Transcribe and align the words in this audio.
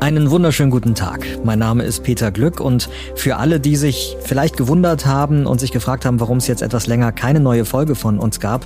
Einen 0.00 0.30
wunderschönen 0.30 0.70
guten 0.70 0.94
Tag. 0.94 1.26
Mein 1.42 1.58
Name 1.58 1.82
ist 1.82 2.04
Peter 2.04 2.30
Glück 2.30 2.60
und 2.60 2.88
für 3.16 3.36
alle, 3.36 3.58
die 3.58 3.74
sich 3.74 4.16
vielleicht 4.22 4.56
gewundert 4.56 5.06
haben 5.06 5.44
und 5.44 5.58
sich 5.58 5.72
gefragt 5.72 6.04
haben, 6.04 6.20
warum 6.20 6.38
es 6.38 6.46
jetzt 6.46 6.62
etwas 6.62 6.86
länger 6.86 7.10
keine 7.10 7.40
neue 7.40 7.64
Folge 7.64 7.96
von 7.96 8.20
uns 8.20 8.38
gab, 8.38 8.64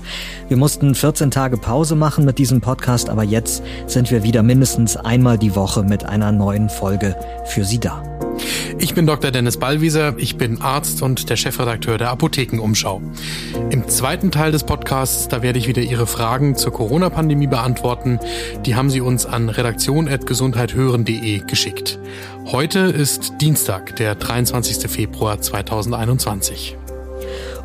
wir 0.48 0.58
mussten 0.58 0.94
14 0.94 1.30
Tage 1.30 1.56
Pause 1.56 1.96
machen 1.96 2.26
mit 2.26 2.38
diesem 2.38 2.60
Podcast, 2.60 3.08
aber 3.08 3.22
jetzt 3.22 3.62
sind 3.86 4.10
wir 4.10 4.22
wieder 4.24 4.42
mindestens 4.42 4.98
einmal 4.98 5.38
die 5.38 5.56
Woche 5.56 5.82
mit 5.82 6.04
einer 6.04 6.32
neuen 6.32 6.68
Folge 6.68 7.16
für 7.46 7.64
Sie 7.64 7.80
da. 7.80 8.11
Ich 8.78 8.94
bin 8.94 9.06
Dr. 9.06 9.30
Dennis 9.30 9.56
Ballwieser, 9.58 10.14
ich 10.16 10.36
bin 10.36 10.60
Arzt 10.60 11.02
und 11.02 11.30
der 11.30 11.36
Chefredakteur 11.36 11.98
der 11.98 12.10
Apothekenumschau. 12.10 13.00
Im 13.70 13.88
zweiten 13.88 14.30
Teil 14.30 14.52
des 14.52 14.64
Podcasts, 14.64 15.28
da 15.28 15.42
werde 15.42 15.58
ich 15.58 15.68
wieder 15.68 15.82
Ihre 15.82 16.06
Fragen 16.06 16.56
zur 16.56 16.72
Corona-Pandemie 16.72 17.46
beantworten. 17.46 18.18
Die 18.66 18.74
haben 18.74 18.90
Sie 18.90 19.00
uns 19.00 19.24
an 19.26 19.48
redaktion.gesundheithören.de 19.48 21.42
geschickt. 21.46 21.98
Heute 22.46 22.80
ist 22.80 23.34
Dienstag, 23.40 23.96
der 23.96 24.14
23. 24.14 24.90
Februar 24.90 25.40
2021. 25.40 26.76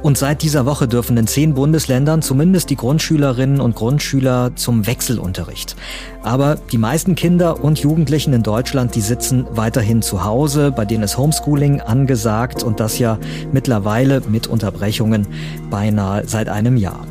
Und 0.04 0.18
seit 0.18 0.44
dieser 0.44 0.66
Woche 0.66 0.88
dürfen 0.88 1.18
in 1.18 1.28
zehn 1.28 1.56
Bundesländern 1.56 2.22
zumindest 2.22 2.70
die 2.70 2.76
Grundschülerinnen 2.76 3.60
und 3.60 3.76
Grundschüler 3.76 4.52
zum 4.56 4.86
Wechselunterricht. 4.86 5.76
Aber 6.22 6.56
die 6.72 6.78
meisten 6.78 7.16
Kinder 7.16 7.64
und 7.64 7.80
Jugendlichen 7.80 8.34
in 8.34 8.44
Deutschland, 8.44 8.96
die 8.96 9.02
sitzen 9.02 9.48
weiterhin 9.52 10.02
zu 10.02 10.24
Hause, 10.24 10.72
bei 10.72 10.86
denen 10.86 11.04
ist 11.04 11.18
Homeschooling 11.18 11.82
angesagt 11.82 12.64
und 12.64 12.80
das 12.80 13.00
ja 13.00 13.18
mittlerweile 13.52 14.22
mit 14.30 14.48
Unterbrechungen 14.48 15.28
beinahe 15.70 16.28
seit 16.28 16.48
einem 16.48 16.78
Jahr. 16.78 17.06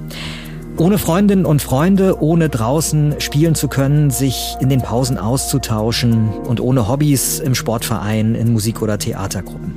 Ohne 0.79 0.99
Freundinnen 0.99 1.47
und 1.47 1.63
Freunde, 1.63 2.21
ohne 2.21 2.51
draußen 2.51 3.15
spielen 3.19 3.55
zu 3.55 3.67
können, 3.67 4.11
sich 4.11 4.57
in 4.61 4.69
den 4.69 4.83
Pausen 4.83 5.17
auszutauschen 5.17 6.29
und 6.47 6.61
ohne 6.61 6.87
Hobbys 6.87 7.39
im 7.39 7.55
Sportverein, 7.55 8.35
in 8.35 8.53
Musik- 8.53 8.83
oder 8.83 8.99
Theatergruppen. 8.99 9.73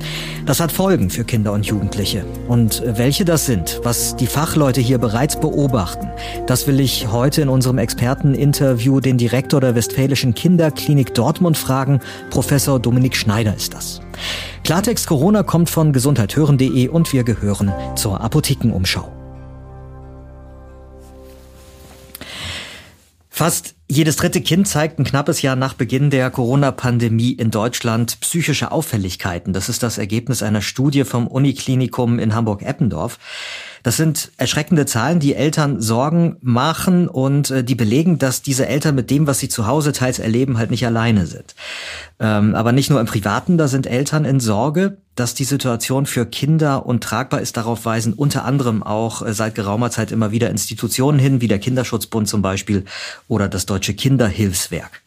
Das 0.46 0.60
hat 0.60 0.74
Folgen 0.74 1.10
für 1.10 1.24
Kinder 1.24 1.54
und 1.54 1.66
Jugendliche. 1.66 2.26
Und 2.50 2.84
welche 2.86 3.24
das 3.24 3.46
sind, 3.46 3.80
was 3.84 4.18
die 4.18 4.28
Fachleute 4.28 4.82
hier 4.82 4.98
bereits 4.98 5.40
beobachten, 5.40 6.10
das 6.48 6.68
will 6.68 6.82
ich 6.82 7.10
heute 7.10 7.44
in 7.44 7.50
unserem 7.50 7.78
Experteninterview 7.78 9.00
den 9.00 9.18
Direktor 9.18 9.62
der 9.62 9.76
Westfälischen 9.76 10.36
Kinderklinik 10.36 11.14
Dortmund 11.14 11.58
fragen. 11.58 12.02
Professor 12.30 12.78
Dominik 12.78 13.16
Schneider 13.16 13.56
ist 13.56 13.74
das. 13.74 14.02
Klartext 14.66 15.08
Corona 15.08 15.44
kommt 15.44 15.70
von 15.70 15.94
gesundheithören.de 15.94 16.90
und 16.90 17.14
wir 17.14 17.24
gehören 17.24 17.72
zur 17.96 18.20
Apothekenumschau. 18.20 19.19
Fast 23.40 23.79
jedes 23.92 24.18
dritte 24.18 24.40
Kind 24.42 24.68
zeigt 24.68 25.00
ein 25.00 25.04
knappes 25.04 25.42
Jahr 25.42 25.56
nach 25.56 25.74
Beginn 25.74 26.12
der 26.12 26.30
Corona-Pandemie 26.30 27.32
in 27.32 27.50
Deutschland 27.50 28.20
psychische 28.22 28.72
Auffälligkeiten. 28.72 29.52
Das 29.52 29.68
ist 29.68 29.82
das 29.82 29.98
Ergebnis 29.98 30.44
einer 30.44 30.62
Studie 30.62 31.04
vom 31.06 31.26
Uniklinikum 31.26 32.20
in 32.20 32.36
Hamburg-Eppendorf. 32.36 33.18
Das 33.82 33.98
sind 33.98 34.32
erschreckende 34.38 34.86
Zahlen, 34.86 35.20
die 35.20 35.36
Eltern 35.36 35.82
Sorgen 35.82 36.38
machen 36.42 37.08
und 37.08 37.50
äh, 37.50 37.64
die 37.64 37.76
belegen, 37.76 38.20
dass 38.20 38.42
diese 38.42 38.68
Eltern 38.68 38.94
mit 38.94 39.10
dem, 39.10 39.26
was 39.26 39.40
sie 39.40 39.50
zu 39.50 39.68
Hause 39.68 39.92
teils 39.92 40.20
erleben, 40.20 40.58
halt 40.58 40.70
nicht 40.70 40.86
alleine 40.86 41.26
sind. 41.26 41.56
Ähm, 42.20 42.56
aber 42.56 42.74
nicht 42.74 42.90
nur 42.90 43.00
im 43.00 43.06
Privaten, 43.06 43.58
da 43.58 43.68
sind 43.68 43.88
Eltern 43.88 44.26
in 44.26 44.40
Sorge, 44.40 44.98
dass 45.16 45.34
die 45.34 45.46
Situation 45.46 46.06
für 46.06 46.26
Kinder 46.26 46.86
untragbar 46.86 47.42
ist. 47.42 47.58
Darauf 47.58 47.86
weisen 47.86 48.14
unter 48.14 48.44
anderem 48.46 48.84
auch 48.84 49.26
äh, 49.26 49.34
seit 49.34 49.56
geraumer 49.56 49.92
Zeit 49.92 50.12
immer 50.12 50.32
wieder 50.32 50.50
Institutionen 50.50 51.20
hin, 51.20 51.40
wie 51.40 51.48
der 51.48 51.60
Kinderschutzbund 51.60 52.28
zum 52.28 52.42
Beispiel 52.42 52.84
oder 53.30 53.48
das 53.48 53.66
Deutsche 53.66 53.79
Kinderhilfswerk. 53.80 55.02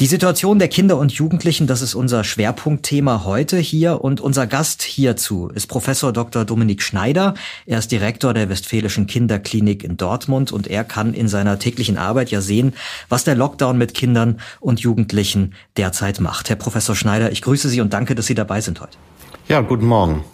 Die 0.00 0.06
Situation 0.06 0.58
der 0.58 0.68
Kinder 0.68 0.96
und 0.96 1.12
Jugendlichen, 1.12 1.66
das 1.66 1.82
ist 1.82 1.94
unser 1.94 2.24
Schwerpunktthema 2.24 3.24
heute 3.26 3.58
hier 3.58 4.02
und 4.02 4.22
unser 4.22 4.46
Gast 4.46 4.80
hierzu 4.80 5.48
ist 5.48 5.66
Professor 5.66 6.10
Dr. 6.10 6.46
Dominik 6.46 6.80
Schneider. 6.82 7.34
Er 7.66 7.80
ist 7.80 7.92
Direktor 7.92 8.32
der 8.32 8.48
Westfälischen 8.48 9.06
Kinderklinik 9.06 9.84
in 9.84 9.98
Dortmund 9.98 10.52
und 10.52 10.68
er 10.68 10.84
kann 10.84 11.12
in 11.12 11.28
seiner 11.28 11.58
täglichen 11.58 11.98
Arbeit 11.98 12.30
ja 12.30 12.40
sehen, 12.40 12.72
was 13.10 13.24
der 13.24 13.34
Lockdown 13.34 13.76
mit 13.76 13.92
Kindern 13.92 14.40
und 14.58 14.80
Jugendlichen 14.80 15.52
derzeit 15.76 16.18
macht. 16.18 16.48
Herr 16.48 16.56
Professor 16.56 16.96
Schneider, 16.96 17.30
ich 17.30 17.42
grüße 17.42 17.68
Sie 17.68 17.82
und 17.82 17.92
danke, 17.92 18.14
dass 18.14 18.24
Sie 18.24 18.34
dabei 18.34 18.62
sind 18.62 18.80
heute. 18.80 18.96
Ja, 19.48 19.60
guten 19.60 19.84
Morgen. 19.84 20.24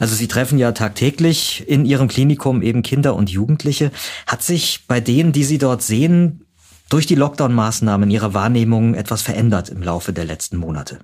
Also 0.00 0.14
Sie 0.14 0.28
treffen 0.28 0.56
ja 0.56 0.72
tagtäglich 0.72 1.62
in 1.68 1.84
Ihrem 1.84 2.08
Klinikum 2.08 2.62
eben 2.62 2.82
Kinder 2.82 3.16
und 3.16 3.28
Jugendliche. 3.28 3.90
Hat 4.26 4.42
sich 4.42 4.84
bei 4.88 5.00
denen, 5.00 5.32
die 5.32 5.44
Sie 5.44 5.58
dort 5.58 5.82
sehen, 5.82 6.46
durch 6.92 7.06
die 7.06 7.14
Lockdown-Maßnahmen 7.14 8.10
Ihrer 8.10 8.34
Wahrnehmung 8.34 8.94
etwas 8.94 9.22
verändert 9.22 9.70
im 9.70 9.82
Laufe 9.82 10.12
der 10.12 10.26
letzten 10.26 10.58
Monate? 10.58 10.98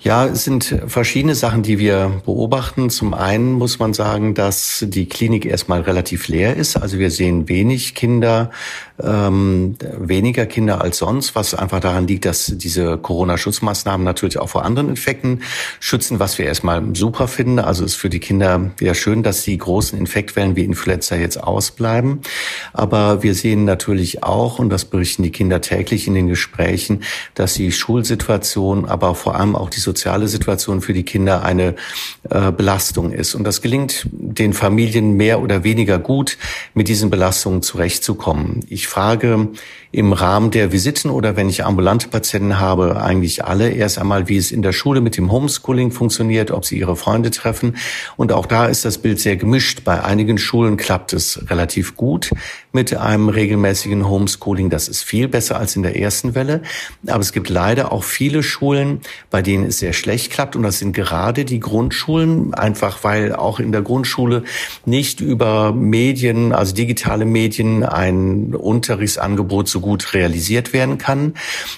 Ja, 0.00 0.26
es 0.26 0.44
sind 0.44 0.82
verschiedene 0.86 1.34
Sachen, 1.34 1.62
die 1.62 1.78
wir 1.78 2.22
beobachten. 2.24 2.90
Zum 2.90 3.14
einen 3.14 3.52
muss 3.52 3.78
man 3.78 3.94
sagen, 3.94 4.34
dass 4.34 4.84
die 4.86 5.06
Klinik 5.06 5.44
erstmal 5.44 5.80
relativ 5.82 6.28
leer 6.28 6.56
ist. 6.56 6.76
Also 6.76 6.98
wir 6.98 7.10
sehen 7.10 7.48
wenig 7.48 7.94
Kinder, 7.94 8.50
ähm, 9.02 9.76
weniger 9.98 10.46
Kinder 10.46 10.80
als 10.80 10.98
sonst, 10.98 11.34
was 11.34 11.54
einfach 11.54 11.80
daran 11.80 12.06
liegt, 12.06 12.24
dass 12.24 12.52
diese 12.54 12.96
Corona-Schutzmaßnahmen 12.96 14.04
natürlich 14.04 14.38
auch 14.38 14.48
vor 14.48 14.64
anderen 14.64 14.88
Infekten 14.88 15.42
schützen, 15.80 16.20
was 16.20 16.38
wir 16.38 16.46
erstmal 16.46 16.82
super 16.94 17.26
finden. 17.26 17.58
Also 17.58 17.84
ist 17.84 17.96
für 17.96 18.10
die 18.10 18.20
Kinder 18.20 18.70
wieder 18.76 18.94
schön, 18.94 19.22
dass 19.22 19.42
die 19.42 19.58
großen 19.58 19.98
Infektwellen 19.98 20.54
wie 20.54 20.64
Influenza 20.64 21.16
jetzt 21.16 21.42
ausbleiben. 21.42 22.20
Aber 22.72 23.22
wir 23.22 23.34
sehen 23.34 23.64
natürlich 23.64 24.22
auch, 24.22 24.58
und 24.58 24.70
das 24.70 24.84
berichten 24.84 25.24
die 25.24 25.32
Kinder 25.32 25.60
täglich 25.60 26.06
in 26.06 26.14
den 26.14 26.28
Gesprächen, 26.28 27.02
dass 27.34 27.54
die 27.54 27.72
Schulsituation, 27.72 28.84
aber 28.84 29.14
vor 29.14 29.34
allem 29.34 29.56
auch 29.56 29.70
die 29.70 29.80
soziale 29.80 30.28
Situation 30.28 30.80
für 30.80 30.92
die 30.92 31.04
Kinder 31.04 31.42
eine 31.42 31.74
äh, 32.30 32.52
Belastung 32.52 33.10
ist. 33.12 33.34
Und 33.34 33.44
das 33.44 33.60
gelingt 33.60 34.06
den 34.12 34.52
Familien 34.52 35.14
mehr 35.14 35.40
oder 35.40 35.64
weniger 35.64 35.98
gut, 35.98 36.38
mit 36.74 36.86
diesen 36.86 37.10
Belastungen 37.10 37.62
zurechtzukommen. 37.62 38.60
Ich 38.68 38.83
frage 38.86 39.48
im 39.94 40.12
Rahmen 40.12 40.50
der 40.50 40.72
Visiten 40.72 41.08
oder 41.08 41.36
wenn 41.36 41.48
ich 41.48 41.64
ambulante 41.64 42.08
Patienten 42.08 42.58
habe, 42.58 43.00
eigentlich 43.00 43.44
alle 43.44 43.70
erst 43.70 43.98
einmal, 43.98 44.28
wie 44.28 44.36
es 44.36 44.50
in 44.50 44.60
der 44.60 44.72
Schule 44.72 45.00
mit 45.00 45.16
dem 45.16 45.30
Homeschooling 45.30 45.92
funktioniert, 45.92 46.50
ob 46.50 46.64
sie 46.64 46.80
ihre 46.80 46.96
Freunde 46.96 47.30
treffen. 47.30 47.76
Und 48.16 48.32
auch 48.32 48.46
da 48.46 48.66
ist 48.66 48.84
das 48.84 48.98
Bild 48.98 49.20
sehr 49.20 49.36
gemischt. 49.36 49.84
Bei 49.84 50.02
einigen 50.02 50.36
Schulen 50.36 50.76
klappt 50.76 51.12
es 51.12 51.48
relativ 51.48 51.96
gut 51.96 52.32
mit 52.72 52.96
einem 52.96 53.28
regelmäßigen 53.28 54.08
Homeschooling. 54.08 54.68
Das 54.68 54.88
ist 54.88 55.04
viel 55.04 55.28
besser 55.28 55.58
als 55.60 55.76
in 55.76 55.84
der 55.84 55.96
ersten 55.96 56.34
Welle. 56.34 56.62
Aber 57.06 57.20
es 57.20 57.32
gibt 57.32 57.48
leider 57.48 57.92
auch 57.92 58.02
viele 58.02 58.42
Schulen, 58.42 59.00
bei 59.30 59.42
denen 59.42 59.66
es 59.66 59.78
sehr 59.78 59.92
schlecht 59.92 60.32
klappt. 60.32 60.56
Und 60.56 60.64
das 60.64 60.80
sind 60.80 60.92
gerade 60.92 61.44
die 61.44 61.60
Grundschulen, 61.60 62.52
einfach 62.52 63.04
weil 63.04 63.32
auch 63.32 63.60
in 63.60 63.70
der 63.70 63.82
Grundschule 63.82 64.42
nicht 64.86 65.20
über 65.20 65.72
Medien, 65.72 66.52
also 66.52 66.74
digitale 66.74 67.26
Medien, 67.26 67.84
ein 67.84 68.56
Unterrichtsangebot 68.56 69.68
so 69.68 69.83
gut 69.84 70.14
realisiert 70.14 70.72
werden 70.72 70.98
kann. 70.98 71.34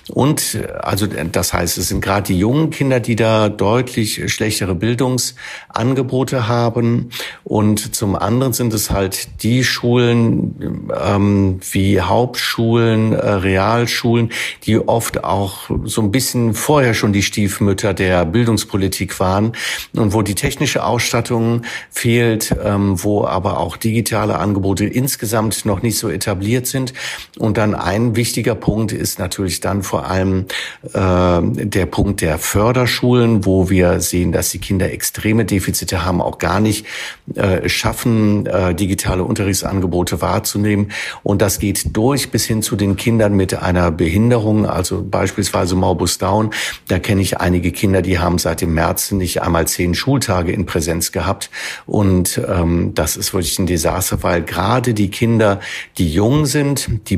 Und 0.08 0.58
also 0.80 1.06
das 1.06 1.52
heißt, 1.52 1.76
es 1.76 1.88
sind 1.88 2.00
gerade 2.00 2.28
die 2.28 2.38
jungen 2.38 2.70
Kinder, 2.70 3.00
die 3.00 3.16
da 3.16 3.48
deutlich 3.48 4.32
schlechtere 4.32 4.74
Bildungsangebote 4.74 6.48
haben. 6.48 7.10
Und 7.44 7.94
zum 7.94 8.16
anderen 8.16 8.52
sind 8.52 8.72
es 8.72 8.90
halt 8.90 9.42
die 9.42 9.64
Schulen 9.64 10.90
ähm, 10.98 11.60
wie 11.72 12.00
Hauptschulen, 12.00 13.12
äh, 13.12 13.16
Realschulen, 13.16 14.30
die 14.64 14.78
oft 14.78 15.24
auch 15.24 15.70
so 15.84 16.00
ein 16.00 16.10
bisschen 16.10 16.54
vorher 16.54 16.94
schon 16.94 17.12
die 17.12 17.22
Stiefmütter 17.22 17.92
der 17.92 18.24
Bildungspolitik 18.24 19.18
waren 19.20 19.52
und 19.94 20.12
wo 20.14 20.22
die 20.22 20.34
technische 20.34 20.84
Ausstattung 20.84 21.62
fehlt, 21.91 22.54
ähm, 22.64 23.02
wo 23.02 23.24
aber 23.24 23.59
auch 23.59 23.76
digitale 23.76 24.38
Angebote 24.38 24.84
insgesamt 24.84 25.64
noch 25.64 25.82
nicht 25.82 25.98
so 25.98 26.09
etabliert 26.09 26.66
sind. 26.66 26.92
Und 27.38 27.56
dann 27.56 27.74
wichtiger 28.16 28.54
Punkt 28.54 28.93
ist 28.93 29.19
natürlich 29.19 29.60
dann 29.60 29.83
vor 29.83 30.09
allem 30.09 30.47
äh, 30.93 31.41
der 31.43 31.87
Punkt 31.87 32.21
der 32.21 32.39
Förderschulen, 32.39 33.45
wo 33.45 33.71
wir 33.71 34.01
sehen, 34.01 34.33
dass 34.33 34.51
die 34.51 34.59
Kinder 34.59 34.93
extreme 34.93 35.45
Defizite 35.45 36.04
haben, 36.04 36.21
auch 36.21 36.39
gar 36.39 36.60
nicht 36.60 36.87
äh, 37.34 37.69
schaffen, 37.69 38.47
äh, 38.47 38.75
digitale 38.75 39.25
Unterrichtsangebote 39.25 40.21
wahrzunehmen. 40.21 40.93
Und 41.22 41.43
das 41.43 41.59
geht 41.59 41.97
durch 41.97 42.31
bis 42.31 42.45
hin 42.45 42.63
zu 42.63 42.77
den 42.77 42.97
Kindern 42.97 43.34
mit 43.34 43.54
einer 43.54 43.91
Behinderung, 43.91 44.66
also 44.66 45.03
beispielsweise 45.03 45.75
Morbus 45.75 46.19
Down. 46.19 46.51
Da 46.89 46.98
kenne 46.98 47.22
ich 47.22 47.39
einige 47.39 47.72
Kinder, 47.72 48.03
die 48.03 48.19
haben 48.19 48.39
seit 48.39 48.60
dem 48.60 48.75
März 48.75 49.13
nicht 49.13 49.43
einmal 49.43 49.66
zehn 49.66 49.95
Schultage 49.95 50.53
in 50.53 50.66
Präsenz 50.66 51.13
gehabt. 51.13 51.51
Und 51.87 52.41
ähm, 52.47 52.93
das 52.95 53.16
ist 53.16 53.33
wirklich 53.33 53.59
ein 53.59 53.66
Desaster, 53.66 54.22
weil 54.22 54.43
gerade 54.43 54.95
die 54.95 55.10
Kinder, 55.10 55.60
die 55.98 56.13
jung 56.13 56.47
sind, 56.47 56.89
die 57.09 57.16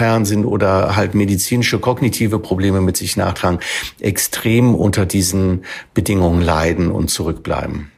bildungsfern 0.00 0.24
sind 0.24 0.44
oder 0.44 0.96
halt 0.96 1.14
medizinische 1.14 1.78
kognitive 1.78 2.38
Probleme 2.38 2.80
mit 2.80 2.96
sich 2.96 3.16
nachtragen, 3.16 3.60
extrem 4.00 4.74
unter 4.74 5.06
diesen 5.06 5.64
Bedingungen 5.94 6.42
leiden 6.42 6.90
und 6.90 7.10
zurückbleiben. 7.10 7.90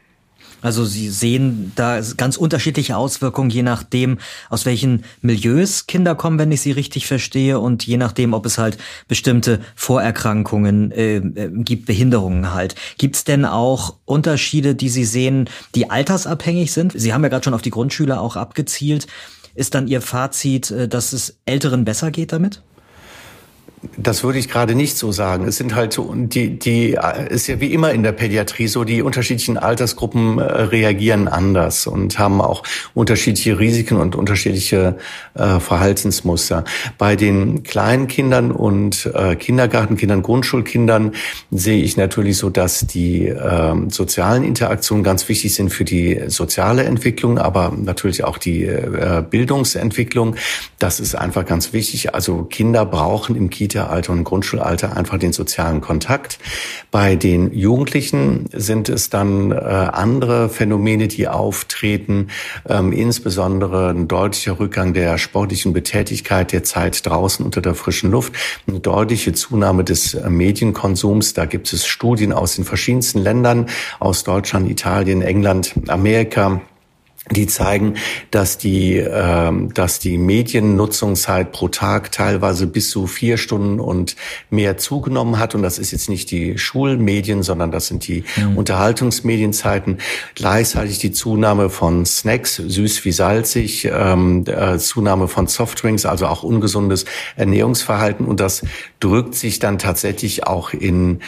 Also 0.64 0.84
Sie 0.84 1.08
sehen 1.08 1.72
da 1.74 2.00
ganz 2.16 2.36
unterschiedliche 2.36 2.96
Auswirkungen, 2.96 3.50
je 3.50 3.64
nachdem, 3.64 4.18
aus 4.48 4.64
welchen 4.64 5.02
Milieus 5.20 5.88
Kinder 5.88 6.14
kommen, 6.14 6.38
wenn 6.38 6.52
ich 6.52 6.60
Sie 6.60 6.70
richtig 6.70 7.08
verstehe, 7.08 7.58
und 7.58 7.84
je 7.84 7.96
nachdem, 7.96 8.32
ob 8.32 8.46
es 8.46 8.58
halt 8.58 8.78
bestimmte 9.08 9.58
Vorerkrankungen 9.74 10.92
äh, 10.92 11.16
äh 11.16 11.50
gibt, 11.52 11.86
Behinderungen 11.86 12.54
halt. 12.54 12.76
Gibt 12.96 13.16
es 13.16 13.24
denn 13.24 13.44
auch 13.44 13.96
Unterschiede, 14.04 14.76
die 14.76 14.88
Sie 14.88 15.04
sehen, 15.04 15.50
die 15.74 15.90
altersabhängig 15.90 16.70
sind? 16.70 16.92
Sie 16.94 17.12
haben 17.12 17.24
ja 17.24 17.28
gerade 17.28 17.42
schon 17.42 17.54
auf 17.54 17.62
die 17.62 17.70
Grundschüler 17.70 18.20
auch 18.20 18.36
abgezielt. 18.36 19.08
Ist 19.54 19.74
dann 19.74 19.88
Ihr 19.88 20.00
Fazit, 20.00 20.70
äh, 20.70 20.88
dass 20.88 21.12
es 21.12 21.38
Älteren 21.44 21.84
besser 21.84 22.10
geht 22.10 22.32
damit? 22.32 22.62
Das 23.96 24.22
würde 24.22 24.38
ich 24.38 24.48
gerade 24.48 24.76
nicht 24.76 24.96
so 24.96 25.10
sagen. 25.10 25.44
Es 25.44 25.56
sind 25.56 25.74
halt 25.74 25.92
so, 25.92 26.12
die, 26.14 26.56
die, 26.56 26.96
ist 27.28 27.48
ja 27.48 27.60
wie 27.60 27.72
immer 27.72 27.90
in 27.90 28.04
der 28.04 28.12
Pädiatrie 28.12 28.68
so, 28.68 28.84
die 28.84 29.02
unterschiedlichen 29.02 29.58
Altersgruppen 29.58 30.38
äh, 30.38 30.42
reagieren 30.42 31.26
anders 31.26 31.88
und 31.88 32.16
haben 32.16 32.40
auch 32.40 32.62
unterschiedliche 32.94 33.58
Risiken 33.58 33.96
und 33.96 34.14
unterschiedliche 34.14 34.98
äh, 35.34 35.58
Verhaltensmuster. 35.58 36.64
Bei 36.96 37.16
den 37.16 37.64
kleinen 37.64 38.06
Kindern 38.06 38.52
und 38.52 39.10
äh, 39.14 39.34
Kindergartenkindern, 39.34 40.22
Grundschulkindern 40.22 41.12
sehe 41.50 41.82
ich 41.82 41.96
natürlich 41.96 42.36
so, 42.36 42.50
dass 42.50 42.86
die 42.86 43.26
äh, 43.26 43.74
sozialen 43.88 44.44
Interaktionen 44.44 45.02
ganz 45.02 45.28
wichtig 45.28 45.54
sind 45.54 45.70
für 45.70 45.84
die 45.84 46.20
soziale 46.28 46.84
Entwicklung, 46.84 47.38
aber 47.38 47.72
natürlich 47.76 48.22
auch 48.22 48.38
die 48.38 48.62
äh, 48.62 49.24
Bildungsentwicklung. 49.28 50.36
Das 50.78 51.00
ist 51.00 51.16
einfach 51.16 51.44
ganz 51.44 51.72
wichtig. 51.72 52.14
Also 52.14 52.44
Kinder 52.44 52.86
brauchen 52.86 53.34
im 53.34 53.50
Kita 53.50 53.71
Kita-Alter 53.72 54.12
und 54.12 54.24
Grundschulalter 54.24 54.96
einfach 54.96 55.18
den 55.18 55.32
sozialen 55.32 55.80
Kontakt. 55.80 56.38
Bei 56.90 57.16
den 57.16 57.52
Jugendlichen 57.54 58.48
sind 58.52 58.88
es 58.88 59.08
dann 59.08 59.50
äh, 59.50 59.54
andere 59.54 60.48
Phänomene, 60.50 61.08
die 61.08 61.26
auftreten, 61.28 62.28
ähm, 62.68 62.92
insbesondere 62.92 63.90
ein 63.90 64.08
deutlicher 64.08 64.58
Rückgang 64.58 64.92
der 64.92 65.16
sportlichen 65.16 65.72
Betätigkeit, 65.72 66.52
der 66.52 66.64
Zeit 66.64 67.06
draußen 67.06 67.44
unter 67.44 67.62
der 67.62 67.74
frischen 67.74 68.10
Luft, 68.10 68.34
eine 68.66 68.80
deutliche 68.80 69.32
Zunahme 69.32 69.84
des 69.84 70.14
äh, 70.14 70.28
Medienkonsums. 70.28 71.32
Da 71.32 71.46
gibt 71.46 71.72
es 71.72 71.86
Studien 71.86 72.32
aus 72.32 72.56
den 72.56 72.64
verschiedensten 72.64 73.20
Ländern, 73.20 73.66
aus 74.00 74.24
Deutschland, 74.24 74.70
Italien, 74.70 75.22
England, 75.22 75.72
Amerika 75.88 76.60
die 77.30 77.46
zeigen, 77.46 77.94
dass 78.32 78.58
die, 78.58 78.96
äh, 78.96 79.52
dass 79.74 80.00
die 80.00 80.18
Mediennutzungszeit 80.18 81.52
pro 81.52 81.68
Tag 81.68 82.10
teilweise 82.10 82.66
bis 82.66 82.90
zu 82.90 83.06
vier 83.06 83.36
Stunden 83.36 83.78
und 83.78 84.16
mehr 84.50 84.76
zugenommen 84.76 85.38
hat. 85.38 85.54
Und 85.54 85.62
das 85.62 85.78
ist 85.78 85.92
jetzt 85.92 86.08
nicht 86.08 86.32
die 86.32 86.58
Schulmedien, 86.58 87.44
sondern 87.44 87.70
das 87.70 87.86
sind 87.86 88.08
die 88.08 88.24
mhm. 88.36 88.58
Unterhaltungsmedienzeiten. 88.58 89.98
Gleichzeitig 90.34 90.98
die 90.98 91.12
Zunahme 91.12 91.70
von 91.70 92.04
Snacks, 92.04 92.56
süß 92.56 93.04
wie 93.04 93.12
salzig, 93.12 93.88
ähm, 93.90 94.44
äh, 94.46 94.78
Zunahme 94.78 95.28
von 95.28 95.46
Softdrinks, 95.46 96.06
also 96.06 96.26
auch 96.26 96.42
ungesundes 96.42 97.04
Ernährungsverhalten. 97.36 98.26
Und 98.26 98.40
das 98.40 98.62
drückt 98.98 99.36
sich 99.36 99.60
dann 99.60 99.78
tatsächlich 99.78 100.46
auch 100.48 100.72
in 100.72 101.20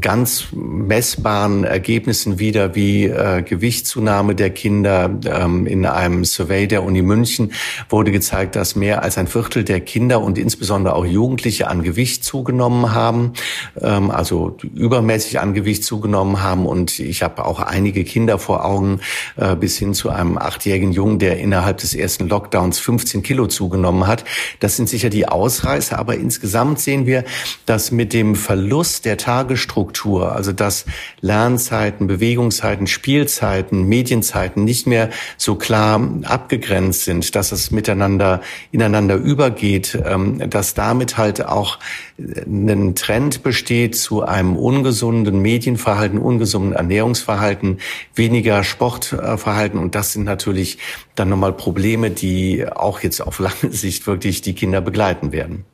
ganz 0.00 0.48
messbaren 0.52 1.64
Ergebnissen 1.64 2.38
wieder, 2.38 2.74
wie 2.74 3.04
äh, 3.04 3.42
Gewichtszunahme 3.42 4.34
der 4.34 4.50
Kinder, 4.50 5.10
ähm, 5.26 5.66
in 5.66 5.86
einem 5.86 6.24
Survey 6.24 6.66
der 6.66 6.82
Uni 6.82 7.02
München 7.02 7.52
wurde 7.88 8.12
gezeigt, 8.12 8.56
dass 8.56 8.76
mehr 8.76 9.02
als 9.02 9.18
ein 9.18 9.26
Viertel 9.26 9.64
der 9.64 9.80
Kinder 9.80 10.20
und 10.20 10.38
insbesondere 10.38 10.94
auch 10.94 11.04
Jugendliche 11.04 11.68
an 11.68 11.82
Gewicht 11.82 12.24
zugenommen 12.24 12.94
haben, 12.94 13.32
ähm, 13.80 14.10
also 14.10 14.56
übermäßig 14.74 15.40
an 15.40 15.54
Gewicht 15.54 15.84
zugenommen 15.84 16.42
haben. 16.42 16.66
Und 16.66 16.98
ich 16.98 17.22
habe 17.22 17.44
auch 17.44 17.60
einige 17.60 18.04
Kinder 18.04 18.38
vor 18.38 18.64
Augen, 18.64 19.00
äh, 19.36 19.56
bis 19.56 19.76
hin 19.76 19.94
zu 19.94 20.10
einem 20.10 20.38
achtjährigen 20.38 20.92
Jungen, 20.92 21.18
der 21.18 21.38
innerhalb 21.38 21.78
des 21.78 21.94
ersten 21.94 22.28
Lockdowns 22.28 22.78
15 22.78 23.22
Kilo 23.22 23.46
zugenommen 23.46 24.06
hat. 24.06 24.24
Das 24.60 24.76
sind 24.76 24.88
sicher 24.88 25.10
die 25.10 25.28
Ausreißer, 25.28 25.98
aber 25.98 26.16
insgesamt 26.16 26.80
sehen 26.80 27.06
wir, 27.06 27.24
dass 27.66 27.90
mit 27.90 28.12
dem 28.12 28.34
Verlust 28.34 29.04
der 29.04 29.16
Tagesstruktur, 29.56 30.32
also 30.32 30.52
dass 30.52 30.84
Lernzeiten, 31.20 32.06
Bewegungszeiten, 32.06 32.86
Spielzeiten, 32.86 33.84
Medienzeiten 33.84 34.64
nicht 34.64 34.86
mehr 34.86 35.10
so 35.36 35.56
klar 35.56 36.00
abgegrenzt 36.24 37.04
sind, 37.04 37.34
dass 37.34 37.52
es 37.52 37.70
miteinander 37.70 38.42
ineinander 38.70 39.16
übergeht, 39.16 39.98
ähm, 40.04 40.48
dass 40.50 40.74
damit 40.74 41.16
halt 41.16 41.44
auch 41.44 41.78
ein 42.18 42.94
Trend 42.94 43.42
besteht 43.42 43.96
zu 43.96 44.22
einem 44.22 44.56
ungesunden 44.56 45.40
Medienverhalten, 45.40 46.18
ungesunden 46.18 46.72
Ernährungsverhalten, 46.72 47.78
weniger 48.14 48.62
Sportverhalten 48.62 49.78
und 49.78 49.94
das 49.94 50.12
sind 50.12 50.24
natürlich 50.24 50.78
dann 51.14 51.30
nochmal 51.30 51.52
Probleme, 51.52 52.10
die 52.10 52.66
auch 52.68 53.00
jetzt 53.00 53.20
auf 53.20 53.38
lange 53.38 53.72
Sicht 53.72 54.06
wirklich 54.06 54.42
die 54.42 54.54
Kinder 54.54 54.80
begleiten 54.80 55.32
werden. 55.32 55.64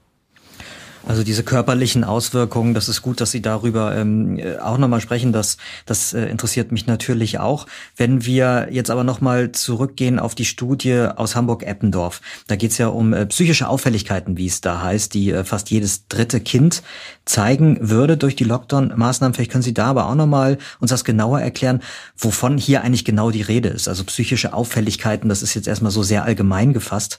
Also 1.07 1.25
diese 1.25 1.43
körperlichen 1.43 2.05
Auswirkungen, 2.05 2.75
das 2.75 2.89
ist 2.89 3.03
gut, 3.03 3.21
dass 3.21 3.33
Sie 3.33 3.43
darüber 3.43 3.97
ähm, 3.97 4.39
äh, 4.39 4.59
auch 4.59 4.79
nochmal 4.79 5.01
sprechen. 5.01 5.33
Das, 5.33 5.57
das 5.85 6.13
äh, 6.13 6.27
interessiert 6.27 6.71
mich 6.71 6.87
natürlich 6.87 7.41
auch. 7.41 7.67
Wenn 7.97 8.25
wir 8.25 8.69
jetzt 8.71 8.91
aber 8.91 9.03
nochmal 9.03 9.51
zurückgehen 9.51 10.21
auf 10.21 10.35
die 10.37 10.45
Studie 10.45 11.09
aus 11.17 11.35
Hamburg-Eppendorf, 11.35 12.21
da 12.47 12.55
geht 12.55 12.71
es 12.71 12.79
ja 12.79 12.87
um 12.89 13.13
äh, 13.13 13.27
psychische 13.27 13.69
Auffälligkeiten, 13.69 14.37
wie 14.37 14.47
es 14.47 14.61
da 14.61 14.81
heißt, 14.81 15.13
die 15.15 15.31
äh, 15.31 15.45
fast 15.45 15.71
jedes 15.71 16.07
dritte 16.07 16.41
Kind 16.41 16.83
zeigen 17.25 17.79
würde 17.81 18.17
durch 18.17 18.37
die 18.37 18.45
Lockdown-Maßnahmen. 18.45 19.35
Vielleicht 19.35 19.51
können 19.51 19.63
Sie 19.63 19.75
da 19.75 19.87
aber 19.87 20.07
auch 20.07 20.15
nochmal 20.15 20.59
uns 20.79 20.91
das 20.91 21.05
genauer 21.05 21.41
erklären, 21.41 21.83
wovon 22.17 22.59
hier 22.59 22.83
eigentlich 22.83 23.05
genau 23.05 23.31
die 23.31 23.43
Rede 23.43 23.71
ist. 23.71 23.89
Also 23.89 24.05
psychische 24.05 24.55
Auffälligkeiten, 24.55 25.29
das 25.29 25.43
ist 25.43 25.55
jetzt 25.55 25.67
erstmal 25.67 25.93
so 25.93 26.05
sehr 26.05 26.25
allgemein 26.25 26.73
gefasst. 26.73 27.19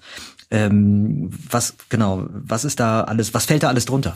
Ähm, 0.52 1.32
was 1.50 1.74
genau, 1.90 2.28
was 2.30 2.64
ist 2.64 2.80
da 2.80 3.02
alles, 3.02 3.34
was 3.34 3.46
fällt 3.46 3.64
da 3.64 3.70
alles 3.74 3.86
drunter? 3.86 4.16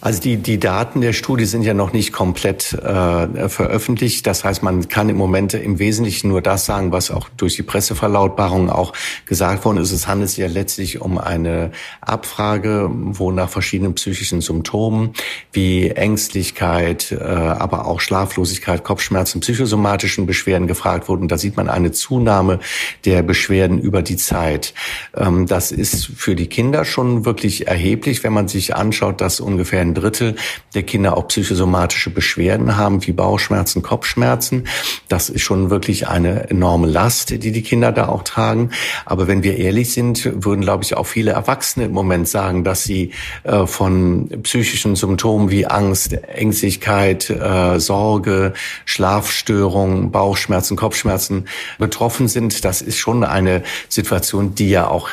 Also 0.00 0.20
die, 0.20 0.38
die 0.38 0.58
Daten 0.58 1.00
der 1.02 1.12
Studie 1.12 1.44
sind 1.44 1.62
ja 1.62 1.74
noch 1.74 1.92
nicht 1.92 2.12
komplett 2.12 2.72
äh, 2.72 3.48
veröffentlicht. 3.48 4.26
Das 4.26 4.44
heißt, 4.44 4.62
man 4.62 4.88
kann 4.88 5.08
im 5.10 5.16
Moment 5.16 5.52
im 5.54 5.78
Wesentlichen 5.78 6.28
nur 6.28 6.40
das 6.40 6.64
sagen, 6.64 6.90
was 6.92 7.10
auch 7.10 7.28
durch 7.36 7.56
die 7.56 7.62
Presseverlautbarung 7.62 8.70
auch 8.70 8.94
gesagt 9.26 9.64
worden 9.64 9.78
ist. 9.78 9.92
Es 9.92 10.06
handelt 10.06 10.30
sich 10.30 10.38
ja 10.38 10.46
letztlich 10.46 11.00
um 11.00 11.18
eine 11.18 11.72
Abfrage, 12.00 12.88
wo 12.90 13.30
nach 13.30 13.50
verschiedenen 13.50 13.94
psychischen 13.94 14.40
Symptomen 14.40 15.12
wie 15.52 15.90
Ängstlichkeit, 15.90 17.12
äh, 17.12 17.22
aber 17.22 17.86
auch 17.86 18.00
Schlaflosigkeit, 18.00 18.84
Kopfschmerzen, 18.84 19.40
psychosomatischen 19.40 20.24
Beschwerden 20.24 20.66
gefragt 20.66 21.08
wurden. 21.08 21.28
Da 21.28 21.36
sieht 21.36 21.56
man 21.56 21.68
eine 21.68 21.92
Zunahme 21.92 22.60
der 23.04 23.22
Beschwerden 23.22 23.78
über 23.78 24.00
die 24.00 24.16
Zeit. 24.16 24.72
Ähm, 25.14 25.46
das 25.46 25.72
ist 25.72 26.06
für 26.16 26.34
die 26.34 26.46
Kinder 26.46 26.86
schon 26.86 27.26
wirklich 27.26 27.66
erheblich, 27.66 28.24
wenn 28.24 28.32
man 28.32 28.48
sich 28.48 28.74
anschaut, 28.90 29.20
dass 29.20 29.38
ungefähr 29.38 29.82
ein 29.82 29.94
Drittel 29.94 30.34
der 30.74 30.82
Kinder 30.82 31.16
auch 31.16 31.28
psychosomatische 31.28 32.10
Beschwerden 32.10 32.76
haben, 32.76 33.06
wie 33.06 33.12
Bauchschmerzen, 33.12 33.82
Kopfschmerzen. 33.82 34.66
Das 35.08 35.28
ist 35.28 35.42
schon 35.42 35.70
wirklich 35.70 36.08
eine 36.08 36.50
enorme 36.50 36.88
Last, 36.88 37.30
die 37.30 37.52
die 37.52 37.62
Kinder 37.62 37.92
da 37.92 38.08
auch 38.08 38.24
tragen. 38.24 38.70
Aber 39.06 39.28
wenn 39.28 39.44
wir 39.44 39.58
ehrlich 39.58 39.92
sind, 39.92 40.28
würden, 40.44 40.62
glaube 40.62 40.82
ich, 40.82 40.96
auch 40.96 41.06
viele 41.06 41.30
Erwachsene 41.30 41.86
im 41.86 41.92
Moment 41.92 42.26
sagen, 42.26 42.64
dass 42.64 42.82
sie 42.82 43.12
äh, 43.44 43.64
von 43.64 44.28
psychischen 44.42 44.96
Symptomen 44.96 45.50
wie 45.50 45.66
Angst, 45.66 46.12
Ängstlichkeit, 46.12 47.30
äh, 47.30 47.78
Sorge, 47.78 48.54
Schlafstörungen, 48.86 50.10
Bauchschmerzen, 50.10 50.76
Kopfschmerzen 50.76 51.46
betroffen 51.78 52.26
sind. 52.26 52.64
Das 52.64 52.82
ist 52.82 52.98
schon 52.98 53.22
eine 53.22 53.62
Situation, 53.88 54.56
die 54.56 54.70
ja 54.70 54.88
auch 54.88 55.10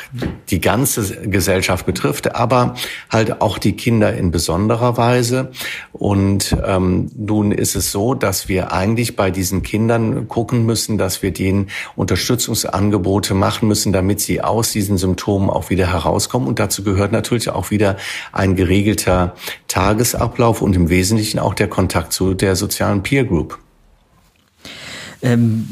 die 0.49 0.61
ganze 0.61 1.27
Gesellschaft 1.27 1.85
betrifft, 1.85 2.33
aber 2.33 2.73
halt 3.11 3.41
auch 3.41 3.59
die 3.59 3.66
Kinder 3.73 4.13
in 4.13 4.31
besonderer 4.31 4.97
Weise. 4.97 5.51
Und 5.91 6.55
ähm, 6.65 7.09
nun 7.15 7.51
ist 7.51 7.75
es 7.75 7.91
so, 7.91 8.13
dass 8.13 8.47
wir 8.47 8.71
eigentlich 8.71 9.15
bei 9.15 9.31
diesen 9.31 9.63
Kindern 9.63 10.27
gucken 10.27 10.65
müssen, 10.65 10.97
dass 10.97 11.21
wir 11.21 11.31
denen 11.31 11.67
Unterstützungsangebote 11.95 13.33
machen 13.33 13.67
müssen, 13.67 13.93
damit 13.93 14.19
sie 14.19 14.41
aus 14.41 14.71
diesen 14.71 14.97
Symptomen 14.97 15.49
auch 15.49 15.69
wieder 15.69 15.91
herauskommen. 15.91 16.47
Und 16.47 16.59
dazu 16.59 16.83
gehört 16.83 17.11
natürlich 17.11 17.49
auch 17.49 17.71
wieder 17.71 17.97
ein 18.31 18.55
geregelter 18.55 19.35
Tagesablauf 19.67 20.61
und 20.61 20.75
im 20.75 20.89
Wesentlichen 20.89 21.39
auch 21.39 21.53
der 21.53 21.67
Kontakt 21.67 22.13
zu 22.13 22.33
der 22.33 22.55
sozialen 22.55 23.03
Peer 23.03 23.25
Group. 23.25 23.59
Ähm, 25.27 25.67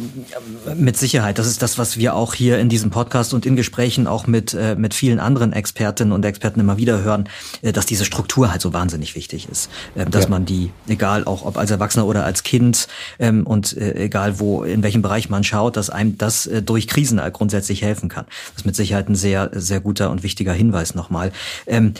mit 0.76 0.98
Sicherheit. 0.98 1.40
Das 1.40 1.48
ist 1.48 1.62
das, 1.62 1.78
was 1.78 1.98
wir 1.98 2.16
auch 2.16 2.34
hier 2.34 2.60
in 2.60 2.68
diesem 2.68 2.90
Podcast 2.90 3.34
und 3.34 3.46
in 3.46 3.56
Gesprächen 3.56 4.08
auch 4.08 4.28
mit, 4.28 4.54
äh, 4.54 4.76
mit 4.76 4.94
vielen 4.94 5.20
anderen 5.20 5.54
Expertinnen 5.54 6.12
und 6.12 6.26
Experten 6.26 6.60
immer 6.60 6.78
wieder 6.78 7.02
hören, 7.02 7.30
äh, 7.62 7.72
dass 7.72 7.86
diese 7.86 8.06
Struktur 8.06 8.52
halt 8.52 8.62
so 8.62 8.74
wahnsinnig 8.74 9.16
wichtig 9.16 9.48
ist. 9.50 9.70
Äh, 9.96 10.06
dass 10.06 10.26
ja. 10.26 10.30
man 10.30 10.46
die, 10.46 10.72
egal 10.88 11.26
auch 11.26 11.46
ob 11.46 11.58
als 11.58 11.72
Erwachsener 11.72 12.06
oder 12.06 12.26
als 12.26 12.44
Kind 12.44 12.88
ähm, 13.20 13.48
und 13.48 13.78
äh, 13.78 13.96
egal 13.96 14.40
wo, 14.40 14.64
in 14.64 14.84
welchem 14.84 15.02
Bereich 15.02 15.30
man 15.30 15.44
schaut, 15.44 15.78
dass 15.78 15.90
einem 15.90 16.18
das 16.18 16.48
äh, 16.48 16.62
durch 16.62 16.88
Krisen 16.88 17.22
grundsätzlich 17.32 17.82
helfen 17.82 18.10
kann. 18.10 18.26
Das 18.26 18.62
ist 18.62 18.66
mit 18.66 18.76
Sicherheit 18.76 19.10
ein 19.10 19.16
sehr, 19.16 19.52
sehr 19.54 19.80
guter 19.80 20.12
und 20.12 20.24
wichtiger 20.24 20.54
Hinweis 20.54 20.96
nochmal. 20.96 21.32
Ähm, 21.66 21.94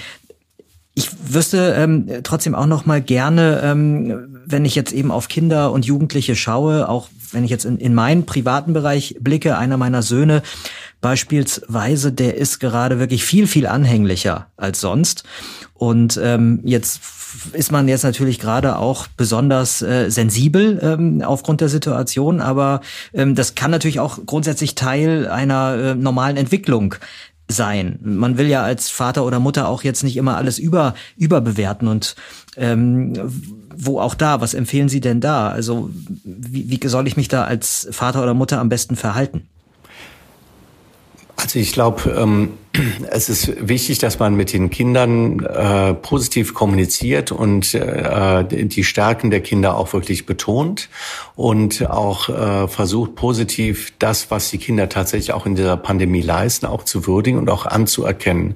ich 0.98 1.10
wüsste 1.28 1.76
ähm, 1.78 2.10
trotzdem 2.24 2.56
auch 2.56 2.66
noch 2.66 2.86
mal 2.86 3.02
gerne, 3.02 3.62
ähm, 3.64 4.40
wenn 4.46 4.64
ich 4.64 4.76
jetzt 4.76 4.94
eben 4.94 5.12
auf 5.12 5.28
Kinder 5.28 5.74
und 5.74 5.86
Jugendliche 5.86 6.38
schaue, 6.38 6.88
auch 6.88 7.10
wenn 7.32 7.44
ich 7.44 7.52
jetzt 7.52 7.66
in, 7.66 7.78
in 7.78 7.94
meinen 7.94 8.26
privaten 8.26 8.72
Bereich 8.72 9.18
blicke, 9.20 9.58
einer 9.58 9.76
meiner 9.76 10.02
Söhne 10.02 10.42
beispielsweise, 11.02 12.14
der 12.14 12.38
ist 12.38 12.60
gerade 12.60 12.98
wirklich 12.98 13.26
viel, 13.26 13.46
viel 13.46 13.68
anhänglicher 13.68 14.48
als 14.56 14.80
sonst. 14.80 15.26
Und 15.74 16.18
ähm, 16.24 16.62
jetzt 16.64 17.02
ist 17.52 17.74
man 17.74 17.90
jetzt 17.90 18.04
natürlich 18.04 18.40
gerade 18.40 18.78
auch 18.78 19.08
besonders 19.18 19.82
äh, 19.82 20.10
sensibel 20.10 20.80
ähm, 20.82 21.22
aufgrund 21.22 21.60
der 21.60 21.68
Situation, 21.68 22.40
aber 22.40 22.80
ähm, 23.14 23.36
das 23.36 23.56
kann 23.56 23.72
natürlich 23.72 24.00
auch 24.00 24.20
grundsätzlich 24.26 24.76
Teil 24.76 25.28
einer 25.28 25.76
äh, 25.76 25.96
normalen 25.96 26.38
Entwicklung 26.38 26.96
sein. 27.48 28.00
Man 28.02 28.38
will 28.38 28.48
ja 28.48 28.64
als 28.64 28.90
Vater 28.90 29.26
oder 29.26 29.40
Mutter 29.40 29.68
auch 29.68 29.84
jetzt 29.84 30.04
nicht 30.04 30.18
immer 30.18 30.38
alles 30.38 30.58
über 30.58 30.96
überbewerten 31.16 31.88
und 31.88 32.16
ähm, 32.58 33.14
wo 33.76 34.00
auch 34.00 34.16
da, 34.16 34.42
was 34.42 34.54
empfehlen 34.54 34.90
Sie 34.90 35.02
denn 35.02 35.22
da? 35.22 35.50
Also 35.50 35.90
wie, 36.24 36.70
wie 36.70 36.88
soll 36.88 37.08
ich 37.08 37.18
mich 37.18 37.28
da 37.28 37.44
als 37.44 37.88
Vater 37.92 38.24
oder 38.24 38.34
Mutter 38.34 38.60
am 38.60 38.70
besten 38.70 38.96
verhalten? 38.96 39.48
Also 41.36 41.60
ich 41.60 41.74
glaube, 41.74 42.10
ähm, 42.12 42.54
es 43.10 43.30
ist 43.30 43.68
wichtig, 43.68 44.00
dass 44.00 44.20
man 44.20 44.36
mit 44.36 44.54
den 44.54 44.70
Kindern 44.70 45.40
äh, 45.40 45.94
positiv 45.94 46.54
kommuniziert 46.54 47.32
und 47.32 47.74
äh, 47.74 48.44
die 48.46 48.84
Stärken 48.84 49.32
der 49.32 49.42
Kinder 49.42 49.78
auch 49.78 49.94
wirklich 49.94 50.26
betont 50.26 50.90
und 51.36 51.90
auch 51.90 52.30
äh, 52.30 52.68
versucht, 52.68 53.16
positiv 53.16 53.94
das, 54.00 54.32
was 54.32 54.50
die 54.50 54.58
Kinder 54.58 54.90
tatsächlich 54.90 55.34
auch 55.34 55.46
in 55.46 55.56
dieser 55.56 55.78
Pandemie 55.78 56.22
leisten, 56.22 56.66
auch 56.66 56.84
zu 56.84 57.08
würdigen 57.08 57.38
und 57.40 57.50
auch 57.50 57.66
anzuerkennen. 57.66 58.56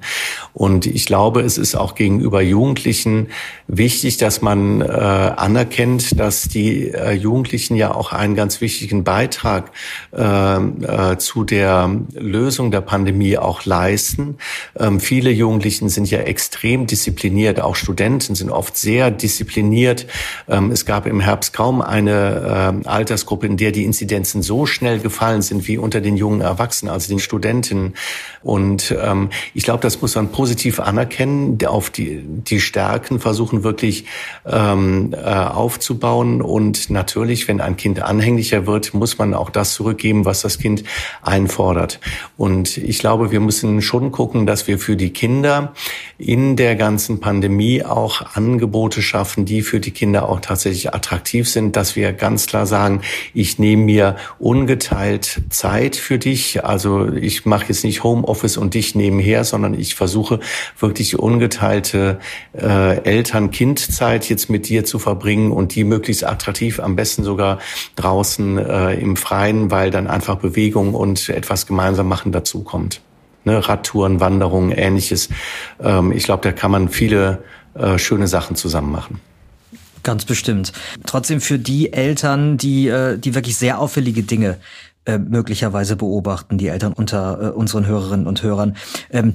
Und 0.52 0.86
ich 0.86 1.06
glaube, 1.06 1.42
es 1.42 1.58
ist 1.58 1.74
auch 1.74 1.94
gegenüber 1.94 2.40
Jugendlichen 2.40 3.28
wichtig, 3.68 4.16
dass 4.16 4.42
man 4.42 4.80
äh, 4.80 4.84
anerkennt, 4.84 6.18
dass 6.18 6.42
die 6.42 6.88
äh, 6.88 7.12
Jugendlichen 7.12 7.76
ja 7.76 7.94
auch 7.94 8.12
einen 8.12 8.34
ganz 8.34 8.60
wichtigen 8.60 9.04
Beitrag 9.04 9.70
äh, 10.12 10.56
äh, 10.56 11.18
zu 11.18 11.44
der 11.44 11.90
Lösung 12.14 12.70
der 12.70 12.80
Pandemie 12.80 13.36
auch 13.36 13.64
leisten 13.64 14.09
leisten. 14.10 14.36
Ähm, 14.78 15.00
viele 15.00 15.30
Jugendlichen 15.30 15.88
sind 15.88 16.10
ja 16.10 16.20
extrem 16.20 16.86
diszipliniert, 16.86 17.60
auch 17.60 17.76
Studenten 17.76 18.34
sind 18.34 18.50
oft 18.50 18.76
sehr 18.76 19.10
diszipliniert. 19.10 20.06
Ähm, 20.48 20.70
es 20.70 20.86
gab 20.86 21.06
im 21.06 21.20
Herbst 21.20 21.52
kaum 21.52 21.80
eine 21.80 22.82
äh, 22.84 22.88
Altersgruppe, 22.88 23.46
in 23.46 23.56
der 23.56 23.72
die 23.72 23.84
Inzidenzen 23.84 24.42
so 24.42 24.66
schnell 24.66 25.00
gefallen 25.00 25.42
sind 25.42 25.66
wie 25.68 25.78
unter 25.78 26.00
den 26.00 26.16
jungen 26.16 26.40
Erwachsenen, 26.40 26.92
also 26.92 27.08
den 27.08 27.18
Studenten. 27.18 27.94
Und 28.42 28.94
ähm, 29.02 29.30
ich 29.54 29.64
glaube, 29.64 29.82
das 29.82 30.00
muss 30.00 30.14
man 30.14 30.28
positiv 30.28 30.80
anerkennen, 30.80 31.58
auf 31.66 31.90
die, 31.90 32.22
die 32.24 32.60
Stärken 32.60 33.20
versuchen 33.20 33.62
wirklich 33.62 34.06
ähm, 34.46 35.14
äh, 35.14 35.26
aufzubauen. 35.26 36.42
Und 36.42 36.90
natürlich, 36.90 37.48
wenn 37.48 37.60
ein 37.60 37.76
Kind 37.76 38.02
anhänglicher 38.02 38.66
wird, 38.66 38.94
muss 38.94 39.18
man 39.18 39.34
auch 39.34 39.50
das 39.50 39.74
zurückgeben, 39.74 40.24
was 40.24 40.42
das 40.42 40.58
Kind 40.58 40.84
einfordert. 41.22 42.00
Und 42.36 42.76
ich 42.78 42.98
glaube, 42.98 43.30
wir 43.30 43.40
müssen 43.40 43.82
schon 43.82 43.99
schon 44.00 44.12
gucken, 44.12 44.46
dass 44.46 44.66
wir 44.66 44.78
für 44.78 44.96
die 44.96 45.10
Kinder 45.10 45.74
in 46.16 46.56
der 46.56 46.74
ganzen 46.74 47.20
Pandemie 47.20 47.84
auch 47.84 48.34
Angebote 48.34 49.02
schaffen, 49.02 49.44
die 49.44 49.60
für 49.60 49.78
die 49.78 49.90
Kinder 49.90 50.26
auch 50.26 50.40
tatsächlich 50.40 50.94
attraktiv 50.94 51.46
sind, 51.48 51.76
dass 51.76 51.96
wir 51.96 52.14
ganz 52.14 52.46
klar 52.46 52.64
sagen, 52.64 53.02
ich 53.34 53.58
nehme 53.58 53.84
mir 53.84 54.16
ungeteilt 54.38 55.42
Zeit 55.50 55.96
für 55.96 56.18
dich. 56.18 56.64
Also 56.64 57.12
ich 57.12 57.44
mache 57.44 57.66
jetzt 57.68 57.84
nicht 57.84 58.02
Homeoffice 58.02 58.56
und 58.56 58.72
dich 58.72 58.94
nebenher, 58.94 59.44
sondern 59.44 59.74
ich 59.74 59.94
versuche 59.94 60.40
wirklich 60.78 61.18
ungeteilte 61.18 62.20
äh, 62.54 63.02
Eltern-Kind-Zeit 63.04 64.30
jetzt 64.30 64.48
mit 64.48 64.70
dir 64.70 64.86
zu 64.86 64.98
verbringen 64.98 65.50
und 65.50 65.74
die 65.74 65.84
möglichst 65.84 66.24
attraktiv, 66.24 66.80
am 66.80 66.96
besten 66.96 67.22
sogar 67.22 67.58
draußen 67.96 68.56
äh, 68.56 68.94
im 68.94 69.16
Freien, 69.16 69.70
weil 69.70 69.90
dann 69.90 70.06
einfach 70.06 70.36
Bewegung 70.36 70.94
und 70.94 71.28
etwas 71.28 71.66
gemeinsam 71.66 72.08
machen 72.08 72.32
dazukommt 72.32 73.02
ne, 73.50 73.68
Radtouren, 73.68 74.20
Wanderungen, 74.20 74.72
ähnliches. 74.72 75.28
Ähm, 75.80 76.12
ich 76.12 76.24
glaube, 76.24 76.42
da 76.42 76.52
kann 76.52 76.70
man 76.70 76.88
viele 76.88 77.42
äh, 77.74 77.98
schöne 77.98 78.28
Sachen 78.28 78.56
zusammen 78.56 78.90
machen. 78.90 79.20
Ganz 80.02 80.24
bestimmt. 80.24 80.72
Trotzdem 81.06 81.40
für 81.40 81.58
die 81.58 81.92
Eltern, 81.92 82.56
die, 82.56 82.88
äh, 82.88 83.18
die 83.18 83.34
wirklich 83.34 83.56
sehr 83.56 83.78
auffällige 83.78 84.22
Dinge 84.22 84.56
äh, 85.04 85.18
möglicherweise 85.18 85.96
beobachten, 85.96 86.58
die 86.58 86.68
Eltern 86.68 86.92
unter 86.92 87.40
äh, 87.40 87.48
unseren 87.50 87.86
Hörerinnen 87.86 88.26
und 88.26 88.42
Hörern. 88.42 88.76
Ähm, 89.10 89.34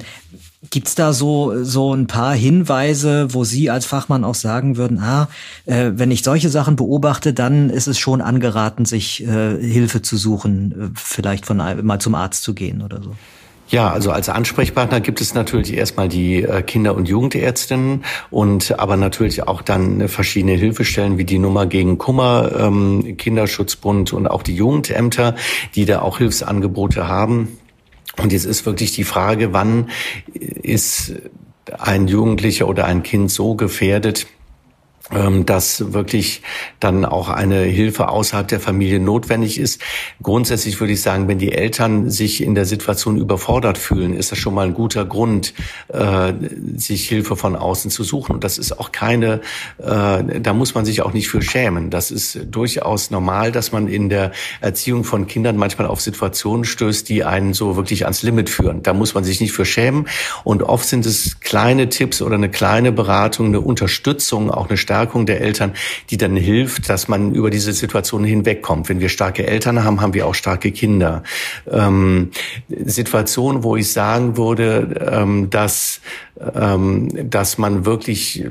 Gibt's 0.72 0.95
da 0.95 1.13
so 1.13 1.63
so 1.63 1.93
ein 1.93 2.07
paar 2.07 2.34
Hinweise, 2.34 3.36
wo 3.36 3.43
Sie 3.43 3.69
als 3.69 3.86
Fachmann 3.86 4.24
auch 4.24 4.34
sagen 4.34 4.77
würden, 4.77 4.98
ah, 4.98 5.27
wenn 5.65 6.10
ich 6.10 6.24
solche 6.24 6.50
Sachen 6.50 6.75
beobachte, 6.75 7.36
dann 7.36 7.69
ist 7.69 7.86
es 7.86 8.00
schon 8.00 8.19
angeraten, 8.19 8.86
sich 8.86 9.17
Hilfe 9.17 10.01
zu 10.01 10.17
suchen, 10.17 10.91
vielleicht 10.95 11.45
von 11.45 11.57
mal 11.57 12.00
zum 12.00 12.15
Arzt 12.15 12.41
zu 12.41 12.55
gehen 12.55 12.81
oder 12.81 13.00
so? 13.03 13.15
Ja, 13.75 13.91
also 13.91 14.12
als 14.12 14.29
Ansprechpartner 14.29 15.01
gibt 15.01 15.20
es 15.20 15.34
natürlich 15.34 15.74
erstmal 15.74 16.08
die 16.08 16.44
äh, 16.44 16.62
Kinder- 16.62 16.96
und 16.96 17.10
Jugendärztinnen 17.10 18.05
und 18.32 18.79
aber 18.79 18.96
natürlich 18.96 19.50
auch 19.50 19.62
dann 19.62 20.08
verschiedene 20.08 20.53
Hilfestellen 20.53 21.17
wie 21.17 21.25
die 21.25 21.39
Nummer 21.39 21.65
gegen 21.65 21.98
Kummer, 21.98 22.53
ähm, 22.58 23.17
Kinderschutzbund 23.17 24.13
und 24.13 24.27
auch 24.27 24.44
die 24.44 24.55
Jugendämter, 24.55 25.36
die 25.75 25.84
da 25.84 26.03
auch 26.03 26.20
Hilfsangebote 26.20 27.10
haben. 27.10 27.58
Und 28.15 28.32
jetzt 28.32 28.46
ist 28.46 28.65
wirklich 28.65 28.94
die 28.94 29.03
Frage, 29.03 29.51
wann 29.51 29.89
ist 30.34 31.12
ein 31.77 32.08
Jugendlicher 32.08 32.70
oder 32.70 32.86
ein 32.86 33.03
Kind 33.03 33.29
so 33.29 33.55
gefährdet, 33.55 34.25
dass 35.45 35.93
wirklich 35.93 36.41
dann 36.79 37.05
auch 37.05 37.29
eine 37.29 37.62
Hilfe 37.62 38.09
außerhalb 38.09 38.47
der 38.47 38.59
Familie 38.59 39.00
notwendig 39.00 39.59
ist. 39.59 39.79
Grundsätzlich 40.24 40.79
würde 40.79 40.93
ich 40.93 41.01
sagen, 41.01 41.27
wenn 41.27 41.38
die 41.38 41.51
Eltern 41.51 42.09
sich 42.09 42.41
in 42.41 42.55
der 42.55 42.65
Situation 42.65 43.17
überfordert 43.17 43.77
fühlen, 43.77 44.15
ist 44.15 44.31
das 44.31 44.39
schon 44.39 44.55
mal 44.55 44.65
ein 44.65 44.74
guter 44.74 45.05
Grund, 45.05 45.53
äh, 45.89 46.33
sich 46.75 47.07
Hilfe 47.07 47.35
von 47.35 47.55
außen 47.55 47.91
zu 47.91 48.03
suchen. 48.03 48.33
Und 48.33 48.43
das 48.43 48.57
ist 48.57 48.79
auch 48.79 48.91
keine, 48.91 49.41
äh, 49.77 50.39
da 50.41 50.53
muss 50.53 50.74
man 50.74 50.85
sich 50.85 51.03
auch 51.03 51.13
nicht 51.13 51.29
für 51.29 51.43
schämen. 51.43 51.91
Das 51.91 52.09
ist 52.09 52.39
durchaus 52.50 53.12
normal, 53.12 53.51
dass 53.51 53.71
man 53.71 53.88
in 53.88 54.09
der 54.09 54.31
Erziehung 54.59 55.03
von 55.03 55.27
Kindern 55.27 55.55
manchmal 55.55 55.88
auf 55.88 56.01
Situationen 56.01 56.65
stößt, 56.65 57.07
die 57.09 57.24
einen 57.24 57.53
so 57.53 57.75
wirklich 57.75 58.05
ans 58.05 58.24
Limit 58.24 58.50
führen. 58.50 58.81
Da 58.81 58.93
muss 58.93 59.13
man 59.13 59.24
sich 59.24 59.39
nicht 59.39 59.51
für 59.51 59.65
schämen. 59.65 60.07
Und 60.43 60.63
oft 60.63 60.88
sind 60.88 61.05
es 61.05 61.39
kleine 61.41 61.89
Tipps 61.89 62.24
oder 62.24 62.35
eine 62.35 62.50
kleine 62.50 62.91
Beratung, 62.91 63.47
eine 63.47 63.62
Unterstützung, 63.62 64.50
auch 64.50 64.67
eine 64.67 64.77
Stärkung 64.96 65.25
der 65.25 65.42
Eltern, 65.42 65.74
die 66.10 66.16
dann 66.16 66.38
hilft, 66.38 66.88
dass 66.88 67.10
man 67.10 67.36
über 67.36 67.50
diese 67.50 67.74
Situation 67.74 68.24
hinwegkommt. 68.24 68.88
Wenn 68.88 69.02
wir 69.02 69.10
starke 69.10 69.46
Eltern 69.46 69.84
haben, 69.84 70.00
haben 70.00 70.14
wir 70.14 70.25
auch 70.25 70.36
starke 70.36 70.72
Kinder. 70.72 71.22
Ähm, 71.70 72.32
Situationen, 72.70 73.64
wo 73.64 73.75
ich 73.75 73.92
sagen 73.92 74.38
würde, 74.38 75.12
ähm, 75.12 75.50
dass 75.50 76.00
dass 76.38 77.58
man 77.58 77.86
wirklich 77.86 78.44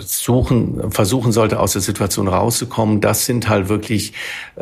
suchen, 0.00 0.90
versuchen 0.90 1.32
sollte, 1.32 1.58
aus 1.58 1.72
der 1.72 1.80
Situation 1.80 2.28
rauszukommen. 2.28 3.00
Das 3.00 3.24
sind 3.24 3.48
halt 3.48 3.70
wirklich 3.70 4.12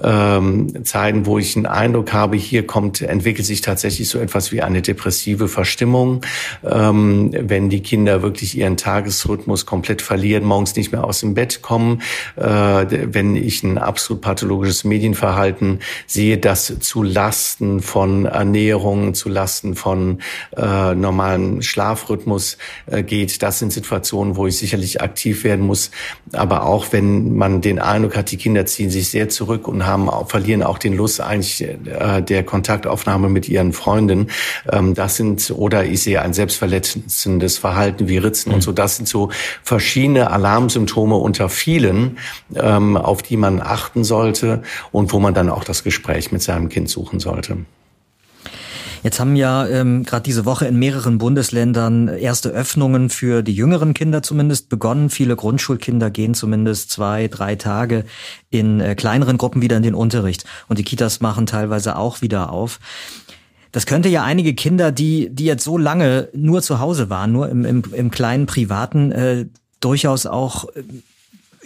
ähm, 0.00 0.84
Zeiten, 0.84 1.26
wo 1.26 1.38
ich 1.38 1.56
einen 1.56 1.66
Eindruck 1.66 2.12
habe, 2.12 2.36
hier 2.36 2.66
kommt, 2.68 3.00
entwickelt 3.00 3.46
sich 3.46 3.62
tatsächlich 3.62 4.08
so 4.08 4.20
etwas 4.20 4.52
wie 4.52 4.62
eine 4.62 4.80
depressive 4.80 5.48
Verstimmung, 5.48 6.20
ähm, 6.64 7.32
wenn 7.36 7.68
die 7.68 7.82
Kinder 7.82 8.22
wirklich 8.22 8.56
ihren 8.56 8.76
Tagesrhythmus 8.76 9.66
komplett 9.66 10.00
verlieren, 10.00 10.44
morgens 10.44 10.76
nicht 10.76 10.92
mehr 10.92 11.02
aus 11.02 11.18
dem 11.18 11.34
Bett 11.34 11.62
kommen, 11.62 12.02
äh, 12.36 12.42
wenn 12.42 13.34
ich 13.34 13.64
ein 13.64 13.78
absolut 13.78 14.22
pathologisches 14.22 14.84
Medienverhalten 14.84 15.80
sehe, 16.06 16.38
das 16.38 16.78
zu 16.78 17.02
Lasten 17.02 17.80
von 17.80 18.26
Ernährung, 18.26 19.14
zu 19.14 19.28
Lasten 19.28 19.74
von 19.74 20.20
äh, 20.56 20.94
normalen 20.94 21.60
Schlafrhythmus 21.60 22.54
äh, 22.54 22.58
geht. 23.02 23.42
Das 23.42 23.58
sind 23.58 23.72
Situationen, 23.72 24.36
wo 24.36 24.46
ich 24.46 24.56
sicherlich 24.56 25.00
aktiv 25.00 25.44
werden 25.44 25.66
muss. 25.66 25.90
Aber 26.32 26.64
auch 26.64 26.86
wenn 26.92 27.36
man 27.36 27.60
den 27.60 27.78
Eindruck 27.78 28.16
hat, 28.16 28.30
die 28.30 28.36
Kinder 28.36 28.66
ziehen 28.66 28.90
sich 28.90 29.10
sehr 29.10 29.28
zurück 29.28 29.68
und 29.68 29.86
haben 29.86 30.08
verlieren 30.26 30.62
auch 30.62 30.78
den 30.78 30.96
Lust 30.96 31.20
eigentlich 31.20 31.62
äh, 31.62 32.22
der 32.22 32.42
Kontaktaufnahme 32.44 33.28
mit 33.28 33.48
ihren 33.48 33.72
Freunden. 33.72 34.28
Ähm, 34.70 34.94
das 34.94 35.16
sind 35.16 35.50
oder 35.50 35.84
ich 35.84 36.02
sehe 36.02 36.22
ein 36.22 36.32
selbstverletzendes 36.32 37.58
Verhalten 37.58 38.08
wie 38.08 38.18
Ritzen 38.18 38.50
mhm. 38.50 38.56
und 38.56 38.60
so. 38.62 38.72
Das 38.72 38.96
sind 38.96 39.08
so 39.08 39.30
verschiedene 39.62 40.30
Alarmsymptome 40.30 41.16
unter 41.16 41.48
vielen, 41.48 42.18
ähm, 42.54 42.96
auf 42.96 43.22
die 43.22 43.36
man 43.36 43.60
achten 43.60 44.04
sollte 44.04 44.62
und 44.92 45.12
wo 45.12 45.18
man 45.18 45.34
dann 45.34 45.50
auch 45.50 45.64
das 45.64 45.84
Gespräch 45.84 46.32
mit 46.32 46.42
seinem 46.42 46.68
Kind 46.68 46.88
suchen 46.88 47.20
sollte. 47.20 47.58
Jetzt 49.02 49.20
haben 49.20 49.36
ja 49.36 49.66
ähm, 49.66 50.04
gerade 50.04 50.22
diese 50.22 50.44
Woche 50.44 50.66
in 50.66 50.78
mehreren 50.78 51.18
Bundesländern 51.18 52.08
erste 52.08 52.50
Öffnungen 52.50 53.10
für 53.10 53.42
die 53.42 53.54
jüngeren 53.54 53.94
Kinder 53.94 54.22
zumindest 54.22 54.68
begonnen. 54.68 55.10
Viele 55.10 55.36
Grundschulkinder 55.36 56.10
gehen 56.10 56.34
zumindest 56.34 56.90
zwei, 56.90 57.28
drei 57.28 57.54
Tage 57.56 58.04
in 58.50 58.80
äh, 58.80 58.94
kleineren 58.94 59.38
Gruppen 59.38 59.62
wieder 59.62 59.76
in 59.76 59.82
den 59.82 59.94
Unterricht. 59.94 60.44
Und 60.68 60.78
die 60.78 60.84
Kitas 60.84 61.20
machen 61.20 61.46
teilweise 61.46 61.96
auch 61.96 62.22
wieder 62.22 62.52
auf. 62.52 62.80
Das 63.72 63.86
könnte 63.86 64.08
ja 64.08 64.24
einige 64.24 64.54
Kinder, 64.54 64.90
die, 64.92 65.28
die 65.30 65.44
jetzt 65.44 65.64
so 65.64 65.78
lange 65.78 66.28
nur 66.34 66.62
zu 66.62 66.80
Hause 66.80 67.10
waren, 67.10 67.32
nur 67.32 67.48
im, 67.48 67.64
im, 67.64 67.82
im 67.92 68.10
kleinen 68.10 68.46
Privaten, 68.46 69.12
äh, 69.12 69.46
durchaus 69.80 70.26
auch 70.26 70.64
äh, 70.74 70.82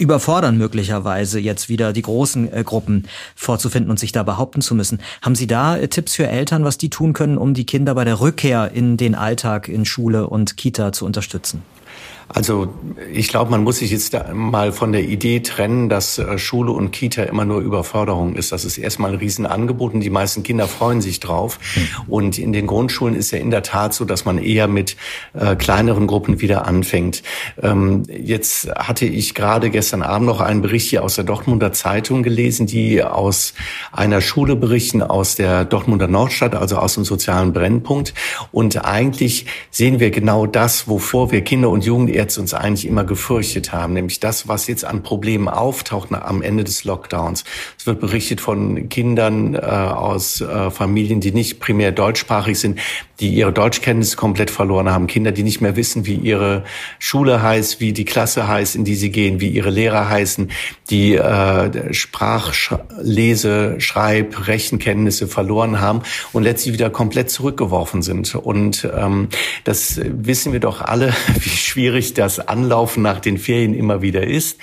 überfordern 0.02 0.58
möglicherweise 0.58 1.40
jetzt 1.40 1.68
wieder 1.68 1.92
die 1.92 2.02
großen 2.02 2.52
äh, 2.52 2.64
Gruppen 2.64 3.08
vorzufinden 3.34 3.90
und 3.90 3.98
sich 3.98 4.12
da 4.12 4.22
behaupten 4.22 4.60
zu 4.60 4.74
müssen. 4.74 5.00
Haben 5.22 5.34
Sie 5.34 5.46
da 5.46 5.76
äh, 5.76 5.88
Tipps 5.88 6.14
für 6.14 6.26
Eltern, 6.26 6.64
was 6.64 6.76
die 6.76 6.90
tun 6.90 7.12
können, 7.12 7.38
um 7.38 7.54
die 7.54 7.64
Kinder 7.64 7.94
bei 7.94 8.04
der 8.04 8.20
Rückkehr 8.20 8.70
in 8.72 8.96
den 8.96 9.14
Alltag 9.14 9.68
in 9.68 9.84
Schule 9.84 10.28
und 10.28 10.56
Kita 10.56 10.92
zu 10.92 11.06
unterstützen? 11.06 11.62
Also 12.28 12.72
ich 13.12 13.28
glaube, 13.28 13.50
man 13.50 13.62
muss 13.62 13.78
sich 13.78 13.90
jetzt 13.90 14.16
mal 14.32 14.72
von 14.72 14.92
der 14.92 15.02
Idee 15.02 15.40
trennen, 15.40 15.88
dass 15.88 16.18
äh, 16.18 16.38
Schule 16.38 16.72
und 16.72 16.90
Kita 16.90 17.24
immer 17.24 17.44
nur 17.44 17.60
Überforderung 17.60 18.34
ist. 18.36 18.52
Das 18.52 18.64
ist 18.64 18.78
erstmal 18.78 19.12
ein 19.12 19.18
Riesenangebot 19.18 19.94
und 19.94 20.00
die 20.00 20.10
meisten 20.10 20.42
Kinder 20.42 20.68
freuen 20.68 21.00
sich 21.00 21.20
drauf. 21.20 21.58
Hm. 21.74 21.88
Und 22.08 22.38
in 22.38 22.52
den 22.52 22.66
Grundschulen 22.66 23.14
ist 23.14 23.32
ja 23.32 23.38
in 23.38 23.50
der 23.50 23.62
Tat 23.62 23.94
so, 23.94 24.04
dass 24.04 24.24
man 24.24 24.38
eher 24.38 24.68
mit 24.68 24.96
äh, 25.34 25.56
kleineren 25.56 26.06
Gruppen 26.06 26.40
wieder 26.40 26.66
anfängt. 26.66 27.22
Ähm, 27.60 28.04
jetzt 28.08 28.68
hatte 28.74 29.06
ich 29.06 29.34
gerade 29.34 29.70
gestern 29.70 30.02
Abend 30.02 30.26
noch 30.26 30.40
einen 30.40 30.62
Bericht 30.62 30.88
hier 30.88 31.04
aus 31.04 31.16
der 31.16 31.24
Dortmunder 31.24 31.72
Zeitung 31.72 32.22
gelesen, 32.22 32.66
die 32.66 33.02
aus 33.02 33.54
einer 33.90 34.20
Schule 34.20 34.56
berichten, 34.56 35.02
aus 35.02 35.34
der 35.34 35.64
Dortmunder 35.64 36.08
Nordstadt, 36.08 36.54
also 36.54 36.76
aus 36.76 36.94
dem 36.94 37.04
sozialen 37.04 37.52
Brennpunkt. 37.52 38.14
Und 38.52 38.84
eigentlich 38.84 39.46
sehen 39.70 40.00
wir 40.00 40.10
genau 40.10 40.46
das, 40.46 40.88
wovor 40.88 41.32
wir 41.32 41.42
Kinder 41.42 41.70
und 41.70 41.84
Jugendliche 41.84 42.11
jetzt 42.14 42.38
uns 42.38 42.54
eigentlich 42.54 42.86
immer 42.86 43.04
gefürchtet 43.04 43.72
haben, 43.72 43.92
nämlich 43.92 44.20
das, 44.20 44.48
was 44.48 44.66
jetzt 44.66 44.84
an 44.84 45.02
Problemen 45.02 45.48
auftaucht 45.48 46.12
am 46.12 46.42
Ende 46.42 46.64
des 46.64 46.84
Lockdowns. 46.84 47.44
Es 47.78 47.86
wird 47.86 48.00
berichtet 48.00 48.40
von 48.40 48.88
Kindern 48.88 49.54
äh, 49.54 49.58
aus 49.58 50.40
äh, 50.40 50.70
Familien, 50.70 51.20
die 51.20 51.32
nicht 51.32 51.60
primär 51.60 51.92
deutschsprachig 51.92 52.58
sind, 52.58 52.78
die 53.22 53.28
ihre 53.28 53.52
Deutschkenntnisse 53.52 54.16
komplett 54.16 54.50
verloren 54.50 54.90
haben, 54.90 55.06
Kinder, 55.06 55.30
die 55.30 55.44
nicht 55.44 55.60
mehr 55.60 55.76
wissen, 55.76 56.06
wie 56.06 56.16
ihre 56.16 56.64
Schule 56.98 57.40
heißt, 57.40 57.80
wie 57.80 57.92
die 57.92 58.04
Klasse 58.04 58.48
heißt, 58.48 58.74
in 58.74 58.84
die 58.84 58.96
sie 58.96 59.10
gehen, 59.10 59.40
wie 59.40 59.48
ihre 59.48 59.70
Lehrer 59.70 60.08
heißen, 60.08 60.50
die 60.90 61.14
äh, 61.14 61.94
Sprach, 61.94 62.52
Lese, 63.00 63.76
Schreib, 63.78 64.48
Rechenkenntnisse 64.48 65.28
verloren 65.28 65.80
haben 65.80 66.02
und 66.32 66.42
letztlich 66.42 66.74
wieder 66.74 66.90
komplett 66.90 67.30
zurückgeworfen 67.30 68.02
sind. 68.02 68.34
Und 68.34 68.88
ähm, 68.92 69.28
das 69.62 70.00
wissen 70.02 70.52
wir 70.52 70.60
doch 70.60 70.80
alle, 70.80 71.14
wie 71.40 71.48
schwierig 71.48 72.14
das 72.14 72.40
Anlaufen 72.40 73.02
nach 73.02 73.20
den 73.20 73.38
Ferien 73.38 73.74
immer 73.74 74.02
wieder 74.02 74.26
ist. 74.26 74.58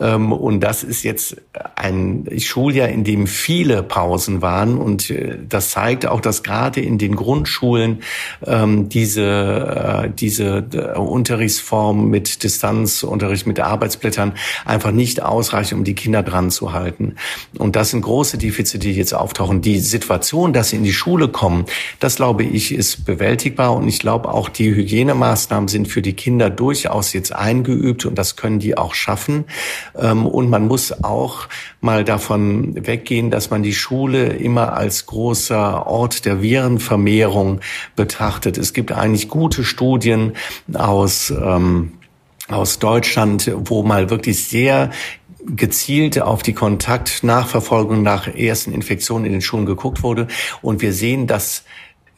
Ähm, 0.00 0.32
und 0.32 0.60
das 0.60 0.84
ist 0.84 1.02
jetzt 1.02 1.36
ein 1.74 2.28
Schuljahr, 2.38 2.88
in 2.88 3.02
dem 3.02 3.26
viele 3.26 3.82
Pausen 3.82 4.42
waren. 4.42 4.78
Und 4.78 5.10
äh, 5.10 5.38
das 5.48 5.70
zeigt 5.70 6.06
auch, 6.06 6.20
dass 6.20 6.44
gerade 6.44 6.80
in 6.80 6.98
den 6.98 7.16
Grundschulen 7.16 7.95
ähm, 8.44 8.88
diese, 8.88 10.04
äh, 10.06 10.10
diese 10.10 10.64
äh, 10.72 10.98
Unterrichtsform 10.98 12.08
mit 12.08 12.42
Distanzunterricht, 12.42 13.46
mit 13.46 13.60
Arbeitsblättern 13.60 14.32
einfach 14.64 14.92
nicht 14.92 15.22
ausreicht, 15.22 15.72
um 15.72 15.84
die 15.84 15.94
Kinder 15.94 16.22
dran 16.22 16.50
zu 16.50 16.72
halten. 16.72 17.16
Und 17.58 17.76
das 17.76 17.90
sind 17.90 18.02
große 18.02 18.38
Defizite, 18.38 18.78
die 18.78 18.92
jetzt 18.92 19.14
auftauchen. 19.14 19.60
Die 19.60 19.78
Situation, 19.78 20.52
dass 20.52 20.70
sie 20.70 20.76
in 20.76 20.84
die 20.84 20.92
Schule 20.92 21.28
kommen, 21.28 21.66
das 22.00 22.16
glaube 22.16 22.44
ich, 22.44 22.72
ist 22.72 23.04
bewältigbar. 23.04 23.74
Und 23.74 23.88
ich 23.88 23.98
glaube 23.98 24.32
auch, 24.32 24.48
die 24.48 24.74
Hygienemaßnahmen 24.74 25.68
sind 25.68 25.88
für 25.88 26.02
die 26.02 26.14
Kinder 26.14 26.50
durchaus 26.50 27.12
jetzt 27.12 27.34
eingeübt 27.34 28.06
und 28.06 28.16
das 28.16 28.36
können 28.36 28.58
die 28.58 28.76
auch 28.76 28.94
schaffen. 28.94 29.44
Ähm, 29.96 30.26
und 30.26 30.50
man 30.50 30.66
muss 30.66 31.04
auch 31.04 31.48
mal 31.80 32.04
davon 32.04 32.86
weggehen, 32.86 33.30
dass 33.30 33.50
man 33.50 33.62
die 33.62 33.74
Schule 33.74 34.26
immer 34.26 34.72
als 34.74 35.06
großer 35.06 35.86
Ort 35.86 36.24
der 36.24 36.42
Virenvermehrung 36.42 37.60
betrachtet. 37.94 38.58
Es 38.58 38.72
gibt 38.72 38.92
eigentlich 38.92 39.28
gute 39.28 39.64
Studien 39.64 40.32
aus, 40.74 41.30
ähm, 41.30 41.92
aus 42.48 42.78
Deutschland, 42.78 43.50
wo 43.54 43.82
mal 43.82 44.10
wirklich 44.10 44.46
sehr 44.46 44.90
gezielt 45.46 46.20
auf 46.20 46.42
die 46.42 46.54
Kontaktnachverfolgung 46.54 48.02
nach 48.02 48.26
ersten 48.26 48.72
Infektionen 48.72 49.26
in 49.26 49.32
den 49.32 49.42
Schulen 49.42 49.66
geguckt 49.66 50.02
wurde. 50.02 50.26
Und 50.60 50.82
wir 50.82 50.92
sehen, 50.92 51.26
dass 51.26 51.64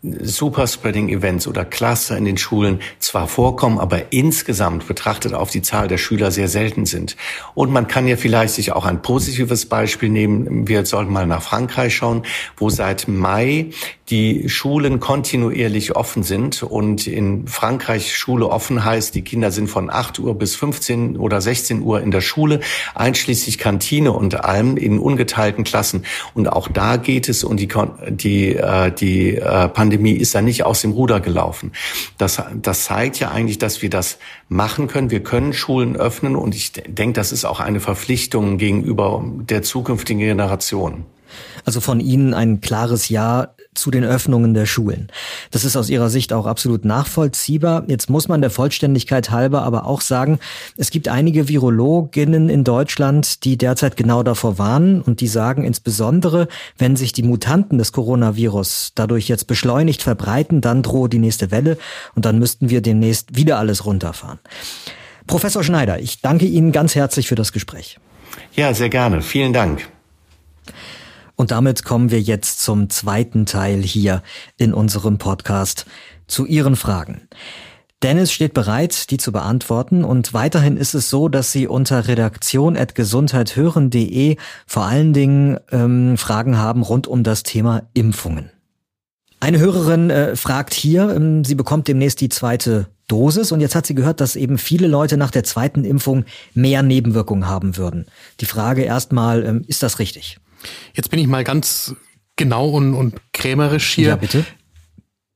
Superspreading-Events 0.02 1.48
oder 1.48 1.64
Cluster 1.64 2.16
in 2.16 2.24
den 2.24 2.38
Schulen 2.38 2.81
zwar 3.00 3.26
vorkommen, 3.26 3.81
aber 3.81 4.12
insgesamt 4.12 4.87
betrachtet 4.87 5.35
auf 5.35 5.50
die 5.50 5.62
Zahl 5.62 5.88
der 5.88 5.98
Schüler 5.98 6.31
sehr 6.31 6.48
selten 6.48 6.87
sind. 6.87 7.16
Und 7.54 7.72
man 7.72 7.88
kann 7.88 8.07
ja 8.07 8.16
vielleicht 8.16 8.54
sich 8.54 8.72
auch 8.72 8.87
ein 8.87 9.02
positives 9.02 9.66
Beispiel 9.66 10.09
nehmen. 10.09 10.68
Wir 10.68 10.87
sollten 10.87 11.12
mal 11.12 11.26
nach 11.26 11.42
Frankreich 11.42 11.96
schauen, 11.96 12.22
wo 12.57 12.70
seit 12.70 13.09
Mai 13.09 13.70
die 14.11 14.49
Schulen 14.49 15.01
kontinuierlich 15.01 15.94
offen 15.97 16.23
sind 16.23 16.62
und 16.62 17.07
in 17.07 17.47
Frankreich 17.47 18.16
Schule 18.16 18.49
offen 18.49 18.85
heißt, 18.85 19.14
die 19.14 19.23
Kinder 19.23 19.51
sind 19.51 19.68
von 19.68 19.90
8 19.90 20.18
Uhr 20.18 20.35
bis 20.35 20.57
15 20.57 21.16
oder 21.16 21.40
16 21.40 21.83
Uhr 21.83 22.01
in 22.01 22.11
der 22.11 22.21
Schule, 22.21 22.61
einschließlich 22.94 23.59
Kantine 23.59 24.12
und 24.12 24.44
allem 24.44 24.77
in 24.77 24.99
ungeteilten 24.99 25.64
Klassen. 25.64 26.05
Und 26.35 26.49
auch 26.49 26.68
da 26.68 26.97
geht 26.97 27.29
es 27.29 27.44
und 27.44 27.59
die, 27.59 27.68
die, 28.09 28.57
äh, 28.57 28.92
die 28.92 29.37
äh, 29.37 29.68
Pandemie 29.68 30.12
ist 30.12 30.35
da 30.35 30.40
nicht 30.40 30.64
aus 30.64 30.81
dem 30.81 30.92
Ruder 30.92 31.21
gelaufen. 31.21 31.73
Das, 32.16 32.42
das 32.55 32.85
zeigt 32.85 33.21
ja 33.21 33.31
eigentlich, 33.31 33.59
dass 33.59 33.83
wir 33.83 33.90
das 33.90 34.18
machen 34.49 34.87
können. 34.87 35.11
Wir 35.11 35.23
können 35.23 35.53
Schulen 35.53 35.97
öffnen 35.97 36.35
und 36.35 36.55
ich 36.55 36.73
denke, 36.73 37.14
das 37.14 37.33
ist 37.33 37.44
auch 37.44 37.61
eine 37.61 37.81
Verpflichtung 37.81 38.59
gegenüber 38.59 39.23
der 39.25 39.62
zukünftigen 39.62 40.21
Generation. 40.21 41.05
Also 41.64 41.80
von 41.80 42.00
Ihnen 42.00 42.34
ein 42.34 42.60
klares 42.60 43.08
Ja 43.08 43.54
zu 43.74 43.90
den 43.90 44.04
Öffnungen 44.04 44.54
der 44.54 44.66
Schulen. 44.66 45.08
Das 45.50 45.64
ist 45.64 45.76
aus 45.76 45.88
Ihrer 45.88 46.10
Sicht 46.10 46.32
auch 46.32 46.46
absolut 46.46 46.84
nachvollziehbar. 46.84 47.84
Jetzt 47.86 48.10
muss 48.10 48.28
man 48.28 48.40
der 48.40 48.50
Vollständigkeit 48.50 49.30
halber 49.30 49.62
aber 49.62 49.86
auch 49.86 50.00
sagen, 50.00 50.38
es 50.76 50.90
gibt 50.90 51.08
einige 51.08 51.48
Virologinnen 51.48 52.48
in 52.48 52.64
Deutschland, 52.64 53.44
die 53.44 53.56
derzeit 53.56 53.96
genau 53.96 54.22
davor 54.22 54.58
warnen 54.58 55.00
und 55.00 55.20
die 55.20 55.28
sagen 55.28 55.64
insbesondere, 55.64 56.48
wenn 56.76 56.96
sich 56.96 57.12
die 57.12 57.22
Mutanten 57.22 57.78
des 57.78 57.92
Coronavirus 57.92 58.92
dadurch 58.94 59.28
jetzt 59.28 59.46
beschleunigt 59.46 60.02
verbreiten, 60.02 60.60
dann 60.60 60.82
drohe 60.82 61.08
die 61.08 61.18
nächste 61.18 61.50
Welle 61.50 61.78
und 62.14 62.24
dann 62.24 62.38
müssten 62.38 62.70
wir 62.70 62.80
demnächst 62.80 63.36
wieder 63.36 63.58
alles 63.58 63.84
runterfahren. 63.84 64.38
Professor 65.26 65.62
Schneider, 65.62 66.00
ich 66.00 66.20
danke 66.20 66.46
Ihnen 66.46 66.72
ganz 66.72 66.94
herzlich 66.94 67.28
für 67.28 67.34
das 67.34 67.52
Gespräch. 67.52 67.98
Ja, 68.54 68.72
sehr 68.74 68.88
gerne. 68.88 69.22
Vielen 69.22 69.52
Dank. 69.52 69.88
Und 71.38 71.51
damit 71.53 71.85
kommen 71.85 72.11
wir 72.11 72.20
jetzt 72.20 72.61
zum 72.62 72.90
zweiten 72.90 73.46
Teil 73.46 73.81
hier 73.81 74.24
in 74.57 74.74
unserem 74.74 75.18
Podcast 75.18 75.87
zu 76.27 76.46
Ihren 76.46 76.74
Fragen. 76.74 77.29
Dennis 78.03 78.33
steht 78.33 78.55
bereit, 78.55 79.12
die 79.12 79.18
zu 79.18 79.31
beantworten 79.31 80.03
und 80.03 80.35
weiterhin 80.35 80.77
ist 80.77 80.94
es 80.94 81.09
so, 81.09 81.29
dass 81.29 81.53
Sie 81.53 81.68
unter 81.68 82.09
redaktion.gesundheithören.de 82.09 84.37
vor 84.66 84.83
allen 84.83 85.12
Dingen 85.12 85.61
ähm, 85.70 86.16
Fragen 86.16 86.59
haben 86.59 86.83
rund 86.83 87.07
um 87.07 87.22
das 87.22 87.44
Thema 87.44 87.85
Impfungen. 87.94 88.51
Eine 89.38 89.61
Hörerin 89.61 90.11
äh, 90.11 90.35
fragt 90.35 90.74
hier, 90.74 91.14
ähm, 91.14 91.44
sie 91.44 91.55
bekommt 91.55 91.87
demnächst 91.87 92.20
die 92.20 92.31
zweite 92.31 92.88
Dosis 93.07 93.53
und 93.53 93.61
jetzt 93.61 93.77
hat 93.77 93.87
sie 93.87 93.94
gehört, 93.94 94.20
dass 94.20 94.35
eben 94.35 94.59
viele 94.59 94.88
Leute 94.88 95.16
nach 95.16 95.31
der 95.31 95.44
zweiten 95.44 95.85
Impfung 95.85 96.24
mehr 96.53 96.83
Nebenwirkungen 96.83 97.46
haben 97.46 97.77
würden. 97.77 98.07
Die 98.40 98.46
Frage 98.46 98.83
erstmal, 98.83 99.44
ähm, 99.44 99.62
ist 99.68 99.85
das 99.85 100.01
richtig? 100.01 100.40
Jetzt 100.94 101.11
bin 101.11 101.18
ich 101.21 101.27
mal 101.27 101.44
ganz 101.44 101.94
genau 102.37 102.71
und, 102.71 102.94
und 102.94 103.16
krämerisch 103.33 103.92
hier. 103.94 104.09
Ja, 104.09 104.16
bitte. 104.16 104.44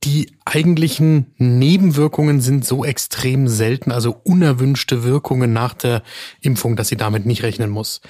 Die 0.03 0.35
eigentlichen 0.43 1.33
Nebenwirkungen 1.37 2.41
sind 2.41 2.65
so 2.65 2.83
extrem 2.83 3.47
selten, 3.47 3.91
also 3.91 4.19
unerwünschte 4.23 5.03
Wirkungen 5.03 5.53
nach 5.53 5.73
der 5.73 6.03
Impfung, 6.41 6.75
dass 6.75 6.89
sie 6.89 6.97
damit 6.97 7.25
nicht 7.25 7.43
rechnen 7.43 7.69
muss. 7.69 8.01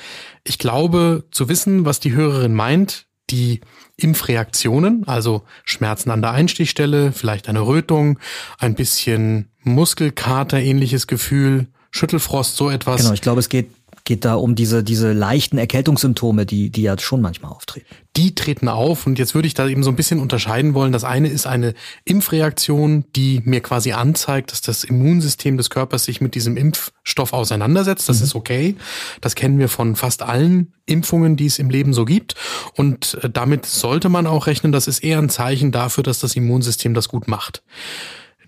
Ich 0.43 0.57
glaube, 0.57 1.25
zu 1.29 1.49
wissen, 1.49 1.85
was 1.85 1.99
die 1.99 2.13
Hörerin 2.13 2.55
meint, 2.55 3.05
die 3.29 3.61
Impfreaktionen, 3.95 5.07
also 5.07 5.43
Schmerzen 5.65 6.09
an 6.09 6.21
der 6.21 6.31
Einstichstelle, 6.31 7.11
vielleicht 7.11 7.47
eine 7.47 7.61
Rötung, 7.61 8.17
ein 8.57 8.73
bisschen 8.73 9.51
Muskelkater 9.61 10.59
ähnliches 10.59 11.05
Gefühl, 11.05 11.67
Schüttelfrost, 11.91 12.55
so 12.55 12.71
etwas. 12.71 13.01
Genau, 13.01 13.13
ich 13.13 13.21
glaube, 13.21 13.39
es 13.39 13.49
geht 13.49 13.69
geht 14.05 14.25
da 14.25 14.35
um 14.35 14.55
diese, 14.55 14.83
diese 14.83 15.13
leichten 15.13 15.57
Erkältungssymptome, 15.57 16.45
die, 16.45 16.69
die 16.69 16.81
ja 16.81 16.97
schon 16.99 17.21
manchmal 17.21 17.51
auftreten. 17.51 17.87
Die 18.17 18.35
treten 18.35 18.67
auf 18.67 19.07
und 19.07 19.17
jetzt 19.17 19.33
würde 19.33 19.47
ich 19.47 19.53
da 19.53 19.67
eben 19.67 19.81
so 19.81 19.89
ein 19.89 19.95
bisschen 19.95 20.19
unterscheiden 20.19 20.73
wollen. 20.73 20.91
Das 20.91 21.03
eine 21.03 21.29
ist 21.29 21.47
eine 21.47 21.73
Impfreaktion, 22.03 23.05
die 23.15 23.41
mir 23.45 23.61
quasi 23.61 23.93
anzeigt, 23.93 24.51
dass 24.51 24.61
das 24.61 24.83
Immunsystem 24.83 25.55
des 25.55 25.69
Körpers 25.69 26.03
sich 26.03 26.19
mit 26.19 26.35
diesem 26.35 26.57
Impfstoff 26.57 27.31
auseinandersetzt. 27.31 28.09
Das 28.09 28.19
mhm. 28.19 28.23
ist 28.25 28.35
okay. 28.35 28.75
Das 29.21 29.35
kennen 29.35 29.57
wir 29.57 29.69
von 29.69 29.95
fast 29.95 30.21
allen 30.21 30.73
Impfungen, 30.85 31.37
die 31.37 31.45
es 31.45 31.57
im 31.57 31.69
Leben 31.69 31.93
so 31.93 32.03
gibt. 32.03 32.35
Und 32.75 33.17
äh, 33.23 33.29
damit 33.29 33.65
sollte 33.65 34.09
man 34.09 34.27
auch 34.27 34.47
rechnen, 34.47 34.73
das 34.73 34.87
ist 34.87 34.99
eher 34.99 35.19
ein 35.19 35.29
Zeichen 35.29 35.71
dafür, 35.71 36.03
dass 36.03 36.19
das 36.19 36.35
Immunsystem 36.35 36.93
das 36.93 37.07
gut 37.07 37.29
macht. 37.29 37.63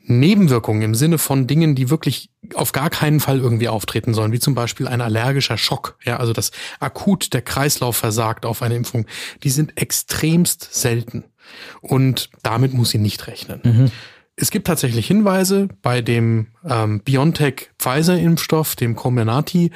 Nebenwirkungen 0.07 0.81
im 0.81 0.95
Sinne 0.95 1.17
von 1.17 1.47
Dingen, 1.47 1.75
die 1.75 1.89
wirklich 1.89 2.29
auf 2.53 2.71
gar 2.71 2.89
keinen 2.89 3.19
Fall 3.19 3.39
irgendwie 3.39 3.67
auftreten 3.67 4.13
sollen, 4.13 4.31
wie 4.31 4.39
zum 4.39 4.55
Beispiel 4.55 4.87
ein 4.87 5.01
allergischer 5.01 5.57
Schock, 5.57 5.97
ja, 6.03 6.17
also 6.17 6.33
dass 6.33 6.51
akut 6.79 7.33
der 7.33 7.41
Kreislauf 7.41 7.97
versagt 7.97 8.45
auf 8.45 8.61
eine 8.61 8.75
Impfung, 8.75 9.05
die 9.43 9.49
sind 9.49 9.79
extremst 9.81 10.73
selten. 10.73 11.23
Und 11.81 12.29
damit 12.43 12.73
muss 12.73 12.89
sie 12.89 12.97
nicht 12.97 13.27
rechnen. 13.27 13.59
Mhm. 13.63 13.91
Es 14.35 14.51
gibt 14.51 14.67
tatsächlich 14.67 15.07
Hinweise 15.07 15.69
bei 15.81 16.01
dem 16.01 16.47
ähm, 16.67 17.01
BioNTech-Pfizer-Impfstoff, 17.01 18.75
dem 18.75 18.95
Comirnaty, 18.95 19.71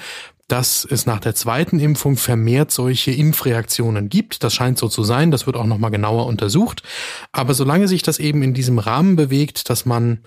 dass 0.49 0.85
es 0.89 1.05
nach 1.05 1.19
der 1.19 1.35
zweiten 1.35 1.79
Impfung 1.79 2.17
vermehrt 2.17 2.71
solche 2.71 3.12
Impfreaktionen 3.12 4.09
gibt. 4.09 4.43
Das 4.43 4.53
scheint 4.53 4.77
so 4.77 4.89
zu 4.89 5.03
sein, 5.03 5.31
das 5.31 5.45
wird 5.45 5.55
auch 5.55 5.65
nochmal 5.65 5.91
genauer 5.91 6.25
untersucht. 6.25 6.83
Aber 7.31 7.53
solange 7.53 7.88
sich 7.88 8.01
das 8.01 8.19
eben 8.19 8.43
in 8.43 8.53
diesem 8.53 8.79
Rahmen 8.79 9.15
bewegt, 9.15 9.69
dass 9.69 9.85
man 9.85 10.19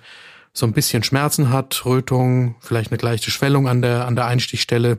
so 0.54 0.64
ein 0.64 0.72
bisschen 0.72 1.02
Schmerzen 1.02 1.50
hat, 1.50 1.85
Rötung, 1.85 2.56
vielleicht 2.61 2.92
eine 2.92 3.00
leichte 3.00 3.30
Schwellung 3.30 3.68
an 3.68 3.82
der, 3.82 4.06
an 4.06 4.16
der 4.16 4.26
Einstichstelle 4.26 4.98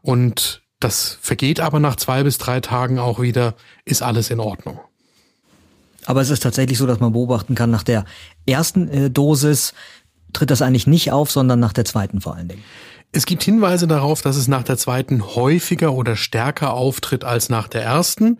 und 0.00 0.62
das 0.80 1.18
vergeht 1.20 1.60
aber 1.60 1.78
nach 1.78 1.96
zwei 1.96 2.24
bis 2.24 2.38
drei 2.38 2.60
Tagen 2.60 2.98
auch 2.98 3.20
wieder, 3.20 3.54
ist 3.84 4.02
alles 4.02 4.30
in 4.30 4.40
Ordnung. 4.40 4.80
Aber 6.06 6.20
es 6.20 6.30
ist 6.30 6.42
tatsächlich 6.42 6.78
so, 6.78 6.86
dass 6.86 6.98
man 6.98 7.12
beobachten 7.12 7.54
kann, 7.54 7.70
nach 7.70 7.84
der 7.84 8.04
ersten 8.46 8.88
äh, 8.88 9.10
Dosis 9.10 9.74
tritt 10.32 10.50
das 10.50 10.62
eigentlich 10.62 10.86
nicht 10.86 11.12
auf, 11.12 11.30
sondern 11.30 11.60
nach 11.60 11.72
der 11.72 11.84
zweiten 11.84 12.20
vor 12.20 12.34
allen 12.34 12.48
Dingen. 12.48 12.64
Es 13.14 13.26
gibt 13.26 13.42
Hinweise 13.42 13.86
darauf, 13.86 14.22
dass 14.22 14.36
es 14.36 14.48
nach 14.48 14.62
der 14.62 14.78
zweiten 14.78 15.36
häufiger 15.36 15.92
oder 15.92 16.16
stärker 16.16 16.72
auftritt 16.72 17.24
als 17.24 17.50
nach 17.50 17.68
der 17.68 17.82
ersten. 17.82 18.38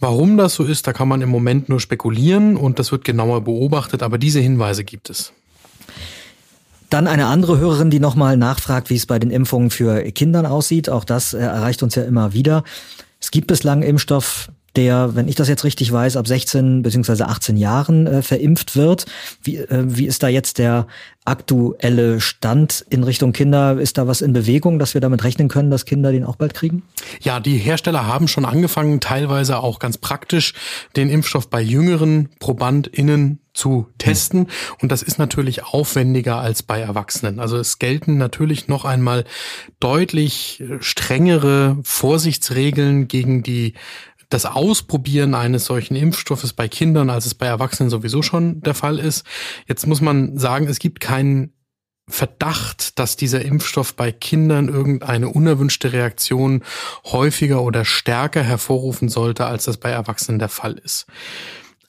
Warum 0.00 0.38
das 0.38 0.54
so 0.54 0.64
ist, 0.64 0.86
da 0.86 0.94
kann 0.94 1.06
man 1.06 1.20
im 1.20 1.28
Moment 1.28 1.68
nur 1.68 1.80
spekulieren 1.80 2.56
und 2.56 2.78
das 2.78 2.92
wird 2.92 3.04
genauer 3.04 3.42
beobachtet, 3.42 4.02
aber 4.02 4.16
diese 4.16 4.40
Hinweise 4.40 4.84
gibt 4.84 5.10
es. 5.10 5.34
Dann 6.88 7.08
eine 7.08 7.26
andere 7.26 7.58
Hörerin, 7.58 7.90
die 7.90 8.00
nochmal 8.00 8.38
nachfragt, 8.38 8.88
wie 8.88 8.96
es 8.96 9.04
bei 9.04 9.18
den 9.18 9.30
Impfungen 9.30 9.70
für 9.70 10.02
Kindern 10.12 10.46
aussieht. 10.46 10.88
Auch 10.88 11.04
das 11.04 11.34
äh, 11.34 11.38
erreicht 11.38 11.82
uns 11.82 11.94
ja 11.94 12.04
immer 12.04 12.32
wieder. 12.32 12.64
Es 13.20 13.30
gibt 13.30 13.48
bislang 13.48 13.82
Impfstoff 13.82 14.50
der, 14.76 15.14
wenn 15.14 15.28
ich 15.28 15.34
das 15.34 15.48
jetzt 15.48 15.64
richtig 15.64 15.90
weiß, 15.90 16.16
ab 16.16 16.26
16 16.26 16.82
bzw. 16.82 17.24
18 17.24 17.56
Jahren 17.56 18.06
äh, 18.06 18.22
verimpft 18.22 18.76
wird. 18.76 19.06
Wie, 19.42 19.56
äh, 19.56 19.84
wie 19.86 20.06
ist 20.06 20.22
da 20.22 20.28
jetzt 20.28 20.58
der 20.58 20.86
aktuelle 21.24 22.20
Stand 22.20 22.84
in 22.88 23.02
Richtung 23.02 23.32
Kinder? 23.32 23.78
Ist 23.78 23.98
da 23.98 24.06
was 24.06 24.20
in 24.20 24.32
Bewegung, 24.32 24.78
dass 24.78 24.94
wir 24.94 25.00
damit 25.00 25.24
rechnen 25.24 25.48
können, 25.48 25.70
dass 25.70 25.84
Kinder 25.84 26.12
den 26.12 26.24
auch 26.24 26.36
bald 26.36 26.54
kriegen? 26.54 26.82
Ja, 27.20 27.40
die 27.40 27.56
Hersteller 27.56 28.06
haben 28.06 28.28
schon 28.28 28.44
angefangen, 28.44 29.00
teilweise 29.00 29.58
auch 29.58 29.78
ganz 29.78 29.98
praktisch 29.98 30.54
den 30.94 31.10
Impfstoff 31.10 31.50
bei 31.50 31.60
jüngeren 31.60 32.28
ProbandInnen 32.38 33.40
zu 33.56 33.86
testen. 33.98 34.48
Und 34.80 34.92
das 34.92 35.02
ist 35.02 35.18
natürlich 35.18 35.64
aufwendiger 35.64 36.38
als 36.38 36.62
bei 36.62 36.80
Erwachsenen. 36.80 37.40
Also 37.40 37.56
es 37.56 37.78
gelten 37.78 38.18
natürlich 38.18 38.68
noch 38.68 38.84
einmal 38.84 39.24
deutlich 39.80 40.62
strengere 40.80 41.78
Vorsichtsregeln 41.82 43.08
gegen 43.08 43.42
die 43.42 43.74
das 44.28 44.46
Ausprobieren 44.46 45.34
eines 45.34 45.66
solchen 45.66 45.96
Impfstoffes 45.96 46.52
bei 46.52 46.68
Kindern, 46.68 47.10
als 47.10 47.26
es 47.26 47.34
bei 47.34 47.46
Erwachsenen 47.46 47.90
sowieso 47.90 48.22
schon 48.22 48.60
der 48.60 48.74
Fall 48.74 48.98
ist. 48.98 49.24
Jetzt 49.66 49.86
muss 49.86 50.00
man 50.00 50.38
sagen, 50.38 50.66
es 50.66 50.78
gibt 50.78 51.00
keinen 51.00 51.52
Verdacht, 52.08 52.98
dass 53.00 53.16
dieser 53.16 53.44
Impfstoff 53.44 53.94
bei 53.94 54.12
Kindern 54.12 54.68
irgendeine 54.68 55.28
unerwünschte 55.28 55.92
Reaktion 55.92 56.62
häufiger 57.04 57.62
oder 57.62 57.84
stärker 57.84 58.42
hervorrufen 58.42 59.08
sollte, 59.08 59.46
als 59.46 59.64
das 59.64 59.78
bei 59.78 59.90
Erwachsenen 59.90 60.38
der 60.38 60.48
Fall 60.48 60.74
ist. 60.74 61.06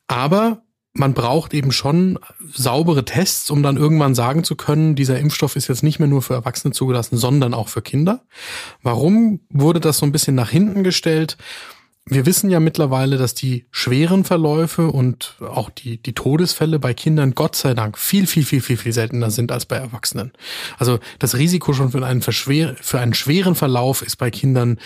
Aber 0.07 0.63
man 0.93 1.13
braucht 1.13 1.53
eben 1.53 1.71
schon 1.71 2.17
saubere 2.51 3.05
Tests, 3.05 3.51
um 3.51 3.61
dann 3.61 3.77
irgendwann 3.77 4.15
sagen 4.15 4.43
zu 4.43 4.55
können, 4.55 4.95
dieser 4.95 5.19
Impfstoff 5.19 5.55
ist 5.55 5.67
jetzt 5.67 5.83
nicht 5.83 5.99
mehr 5.99 6.07
nur 6.07 6.23
für 6.23 6.33
Erwachsene 6.33 6.73
zugelassen, 6.73 7.17
sondern 7.17 7.53
auch 7.53 7.69
für 7.69 7.83
Kinder. 7.83 8.21
Warum 8.81 9.41
wurde 9.51 9.79
das 9.79 9.99
so 9.99 10.05
ein 10.07 10.11
bisschen 10.11 10.33
nach 10.33 10.49
hinten 10.49 10.83
gestellt? 10.83 11.37
Wir 12.09 12.25
wissen 12.25 12.49
ja 12.49 12.61
mittlerweile, 12.61 13.17
dass 13.17 13.33
die 13.33 13.65
schweren 13.69 14.23
Verläufe 14.23 14.87
und 14.87 15.35
auch 15.41 15.69
die, 15.69 16.01
die 16.01 16.13
Todesfälle 16.13 16.79
bei 16.79 16.93
Kindern 16.93 17.35
Gott 17.35 17.55
sei 17.55 17.73
Dank 17.73 17.97
viel, 17.97 18.27
viel, 18.27 18.45
viel, 18.45 18.61
viel, 18.61 18.77
viel 18.77 18.93
seltener 18.93 19.29
sind 19.29 19.51
als 19.51 19.65
bei 19.65 19.75
Erwachsenen. 19.75 20.31
Also 20.77 20.99
das 21.19 21.37
Risiko 21.37 21.73
schon 21.73 21.91
für 21.91 22.05
einen, 22.05 22.21
für 22.21 22.99
einen 22.99 23.13
schweren 23.13 23.55
Verlauf 23.55 24.01
ist 24.01 24.15
bei 24.15 24.31
Kindern 24.31 24.79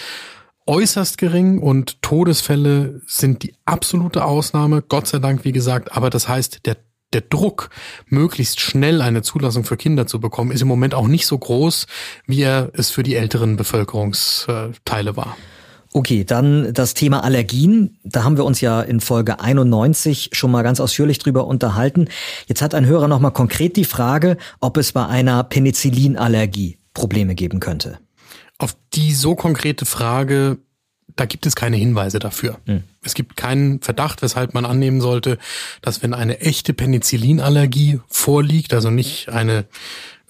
äußerst 0.65 1.17
gering 1.17 1.60
und 1.60 2.01
Todesfälle 2.01 3.01
sind 3.05 3.43
die 3.43 3.53
absolute 3.65 4.25
Ausnahme, 4.25 4.81
Gott 4.81 5.07
sei 5.07 5.19
Dank, 5.19 5.43
wie 5.43 5.51
gesagt. 5.51 5.95
Aber 5.95 6.10
das 6.10 6.27
heißt, 6.27 6.65
der 6.65 6.77
der 7.13 7.21
Druck, 7.21 7.69
möglichst 8.07 8.62
schnell 8.62 9.01
eine 9.01 9.21
Zulassung 9.21 9.65
für 9.65 9.75
Kinder 9.75 10.07
zu 10.07 10.21
bekommen, 10.21 10.51
ist 10.51 10.62
im 10.62 10.69
Moment 10.69 10.93
auch 10.93 11.07
nicht 11.07 11.27
so 11.27 11.38
groß, 11.38 11.88
wie 12.25 12.41
er 12.41 12.71
es 12.73 12.89
für 12.89 13.03
die 13.03 13.15
älteren 13.15 13.57
Bevölkerungsteile 13.57 15.17
war. 15.17 15.36
Okay, 15.93 16.23
dann 16.23 16.73
das 16.73 16.93
Thema 16.93 17.23
Allergien. 17.23 17.97
Da 18.04 18.23
haben 18.23 18.38
wir 18.38 18.45
uns 18.45 18.62
ja 18.62 18.82
in 18.82 19.01
Folge 19.01 19.41
91 19.41 20.30
schon 20.32 20.49
mal 20.49 20.63
ganz 20.63 20.80
ausführlich 20.80 21.19
drüber 21.19 21.45
unterhalten. 21.47 22.08
Jetzt 22.47 22.62
hat 22.62 22.73
ein 22.73 22.86
Hörer 22.86 23.10
nochmal 23.10 23.32
konkret 23.32 23.75
die 23.75 23.84
Frage, 23.84 24.38
ob 24.62 24.77
es 24.77 24.93
bei 24.93 25.06
einer 25.06 25.43
Penicillinallergie 25.43 26.77
Probleme 26.93 27.36
geben 27.36 27.60
könnte. 27.60 27.99
Auf 28.58 28.75
die 28.93 29.13
so 29.13 29.36
konkrete 29.36 29.86
Frage, 29.86 30.60
da 31.17 31.25
gibt 31.25 31.45
es 31.45 31.56
keine 31.56 31.75
Hinweise 31.75 32.19
dafür. 32.19 32.60
Hm. 32.67 32.84
Es 33.04 33.13
gibt 33.13 33.36
keinen 33.36 33.82
Verdacht, 33.82 34.21
weshalb 34.21 34.54
man 34.54 34.65
annehmen 34.65 35.01
sollte, 35.01 35.39
dass 35.82 36.01
wenn 36.04 36.13
eine 36.13 36.39
echte 36.39 36.73
Penicillinallergie 36.73 37.99
vorliegt, 38.08 38.73
also 38.73 38.91
nicht 38.91 39.27
eine 39.27 39.65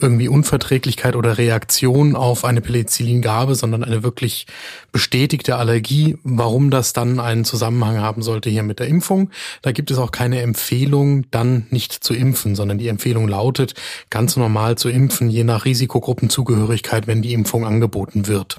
irgendwie 0.01 0.27
Unverträglichkeit 0.27 1.15
oder 1.15 1.37
Reaktion 1.37 2.15
auf 2.15 2.43
eine 2.43 2.61
Penicillingabe, 2.61 3.55
sondern 3.55 3.83
eine 3.83 4.03
wirklich 4.03 4.47
bestätigte 4.91 5.55
Allergie, 5.55 6.17
warum 6.23 6.71
das 6.71 6.93
dann 6.93 7.19
einen 7.19 7.45
Zusammenhang 7.45 7.99
haben 7.99 8.21
sollte 8.21 8.49
hier 8.49 8.63
mit 8.63 8.79
der 8.79 8.87
Impfung. 8.87 9.29
Da 9.61 9.71
gibt 9.71 9.91
es 9.91 9.97
auch 9.97 10.11
keine 10.11 10.41
Empfehlung, 10.41 11.29
dann 11.31 11.67
nicht 11.69 11.93
zu 11.93 12.13
impfen, 12.13 12.55
sondern 12.55 12.77
die 12.77 12.87
Empfehlung 12.87 13.27
lautet, 13.27 13.73
ganz 14.09 14.35
normal 14.35 14.77
zu 14.77 14.89
impfen, 14.89 15.29
je 15.29 15.43
nach 15.43 15.65
Risikogruppenzugehörigkeit, 15.65 17.07
wenn 17.07 17.21
die 17.21 17.33
Impfung 17.33 17.65
angeboten 17.65 18.27
wird. 18.27 18.57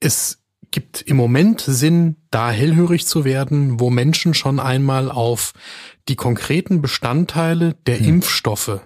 Es 0.00 0.38
gibt 0.70 1.02
im 1.02 1.16
Moment 1.16 1.60
Sinn, 1.60 2.16
da 2.30 2.50
hellhörig 2.50 3.06
zu 3.06 3.24
werden, 3.24 3.80
wo 3.80 3.88
Menschen 3.88 4.34
schon 4.34 4.60
einmal 4.60 5.10
auf 5.10 5.52
die 6.08 6.16
konkreten 6.16 6.82
Bestandteile 6.82 7.76
der 7.86 7.98
hm. 7.98 8.06
Impfstoffe 8.06 8.80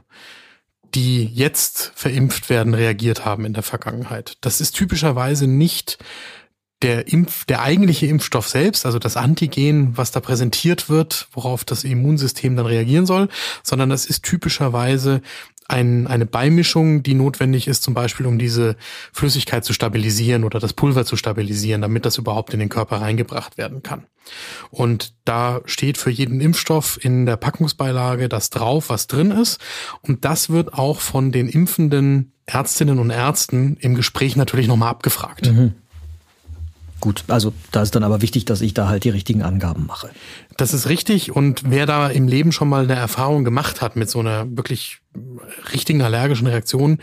die 0.94 1.24
jetzt 1.24 1.92
verimpft 1.94 2.50
werden, 2.50 2.74
reagiert 2.74 3.24
haben 3.24 3.44
in 3.44 3.53
der 3.53 3.62
Vergangenheit. 3.62 4.37
Das 4.40 4.61
ist 4.61 4.72
typischerweise 4.72 5.46
nicht 5.46 5.98
der 6.82 7.12
Impf, 7.12 7.44
der 7.44 7.62
eigentliche 7.62 8.06
Impfstoff 8.06 8.48
selbst, 8.48 8.86
also 8.86 8.98
das 8.98 9.16
Antigen, 9.16 9.96
was 9.96 10.12
da 10.12 10.20
präsentiert 10.20 10.88
wird, 10.88 11.28
worauf 11.32 11.64
das 11.64 11.84
Immunsystem 11.84 12.56
dann 12.56 12.66
reagieren 12.66 13.06
soll, 13.06 13.28
sondern 13.62 13.90
das 13.90 14.06
ist 14.06 14.22
typischerweise 14.22 15.20
ein, 15.70 16.06
eine 16.06 16.26
Beimischung, 16.26 17.02
die 17.02 17.14
notwendig 17.14 17.68
ist, 17.68 17.82
zum 17.82 17.94
Beispiel 17.94 18.26
um 18.26 18.38
diese 18.38 18.76
Flüssigkeit 19.12 19.64
zu 19.64 19.72
stabilisieren 19.72 20.42
oder 20.44 20.58
das 20.58 20.72
Pulver 20.72 21.04
zu 21.04 21.16
stabilisieren, 21.16 21.80
damit 21.80 22.04
das 22.04 22.18
überhaupt 22.18 22.52
in 22.52 22.60
den 22.60 22.68
Körper 22.68 23.00
reingebracht 23.00 23.56
werden 23.56 23.82
kann. 23.82 24.04
Und 24.70 25.14
da 25.24 25.60
steht 25.66 25.96
für 25.96 26.10
jeden 26.10 26.40
Impfstoff 26.40 26.98
in 27.02 27.24
der 27.24 27.36
Packungsbeilage 27.36 28.28
das 28.28 28.50
drauf, 28.50 28.90
was 28.90 29.06
drin 29.06 29.30
ist. 29.30 29.60
Und 30.02 30.24
das 30.24 30.50
wird 30.50 30.74
auch 30.74 31.00
von 31.00 31.30
den 31.30 31.48
impfenden 31.48 32.32
Ärztinnen 32.46 32.98
und 32.98 33.10
Ärzten 33.10 33.76
im 33.80 33.94
Gespräch 33.94 34.34
natürlich 34.34 34.66
nochmal 34.66 34.90
abgefragt. 34.90 35.52
Mhm. 35.52 35.74
Gut, 37.00 37.24
also 37.28 37.52
da 37.72 37.82
ist 37.82 37.94
dann 37.94 38.04
aber 38.04 38.20
wichtig, 38.20 38.44
dass 38.44 38.60
ich 38.60 38.74
da 38.74 38.88
halt 38.88 39.04
die 39.04 39.10
richtigen 39.10 39.42
Angaben 39.42 39.86
mache. 39.86 40.10
Das 40.56 40.74
ist 40.74 40.88
richtig 40.88 41.34
und 41.34 41.62
wer 41.70 41.86
da 41.86 42.08
im 42.08 42.28
Leben 42.28 42.52
schon 42.52 42.68
mal 42.68 42.84
eine 42.84 42.94
Erfahrung 42.94 43.44
gemacht 43.44 43.80
hat 43.80 43.96
mit 43.96 44.10
so 44.10 44.20
einer 44.20 44.46
wirklich 44.56 44.98
richtigen 45.72 46.02
allergischen 46.02 46.46
Reaktion, 46.46 46.98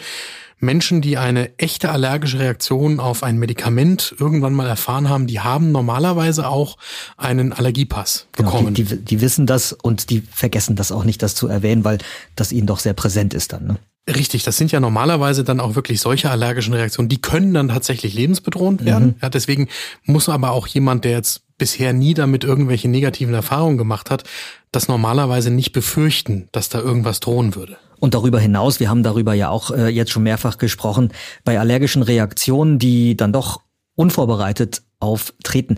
Menschen, 0.59 1.01
die 1.01 1.17
eine 1.17 1.57
echte 1.59 1.91
allergische 1.91 2.39
Reaktion 2.39 2.99
auf 2.99 3.21
ein 3.21 3.37
Medikament 3.37 4.15
irgendwann 4.19 4.53
mal 4.53 4.67
erfahren 4.67 5.07
haben, 5.07 5.27
die 5.27 5.39
haben 5.39 5.71
normalerweise 5.71 6.47
auch 6.47 6.77
einen 7.15 7.53
Allergiepass 7.53 8.27
bekommen. 8.31 8.73
Genau, 8.73 8.75
die, 8.75 8.83
die, 8.83 8.97
die, 8.97 9.21
wissen 9.21 9.45
das 9.45 9.71
und 9.71 10.09
die 10.09 10.21
vergessen 10.21 10.75
das 10.75 10.91
auch 10.91 11.03
nicht, 11.03 11.21
das 11.21 11.35
zu 11.35 11.47
erwähnen, 11.47 11.83
weil 11.83 11.99
das 12.35 12.51
ihnen 12.51 12.65
doch 12.65 12.79
sehr 12.79 12.93
präsent 12.93 13.35
ist 13.35 13.53
dann. 13.53 13.67
Ne? 13.67 13.77
Richtig, 14.07 14.43
das 14.43 14.55
sind 14.55 14.71
ja 14.71 14.79
normalerweise 14.79 15.43
dann 15.43 15.59
auch 15.59 15.75
wirklich 15.75 15.99
solche 15.99 16.31
allergischen 16.31 16.73
Reaktionen, 16.73 17.09
die 17.09 17.21
können 17.21 17.53
dann 17.53 17.67
tatsächlich 17.67 18.13
lebensbedrohend 18.13 18.85
werden. 18.85 19.07
Mhm. 19.07 19.15
Ja, 19.21 19.29
deswegen 19.29 19.67
muss 20.03 20.29
aber 20.29 20.51
auch 20.51 20.65
jemand, 20.67 21.03
der 21.03 21.11
jetzt 21.11 21.41
bisher 21.57 21.91
nie 21.91 22.13
damit 22.13 22.45
irgendwelche 22.45 22.87
negativen 22.87 23.33
Erfahrungen 23.33 23.77
gemacht 23.77 24.09
hat, 24.09 24.23
das 24.71 24.87
normalerweise 24.87 25.51
nicht 25.51 25.73
befürchten, 25.73 26.47
dass 26.53 26.69
da 26.69 26.79
irgendwas 26.79 27.19
drohen 27.19 27.55
würde. 27.55 27.77
Und 27.99 28.13
darüber 28.13 28.39
hinaus, 28.39 28.79
wir 28.79 28.89
haben 28.89 29.03
darüber 29.03 29.33
ja 29.33 29.49
auch 29.49 29.71
äh, 29.71 29.87
jetzt 29.87 30.11
schon 30.11 30.23
mehrfach 30.23 30.57
gesprochen, 30.57 31.11
bei 31.43 31.59
allergischen 31.59 32.03
Reaktionen, 32.03 32.79
die 32.79 33.17
dann 33.17 33.33
doch 33.33 33.61
unvorbereitet 33.95 34.83
auftreten, 34.99 35.77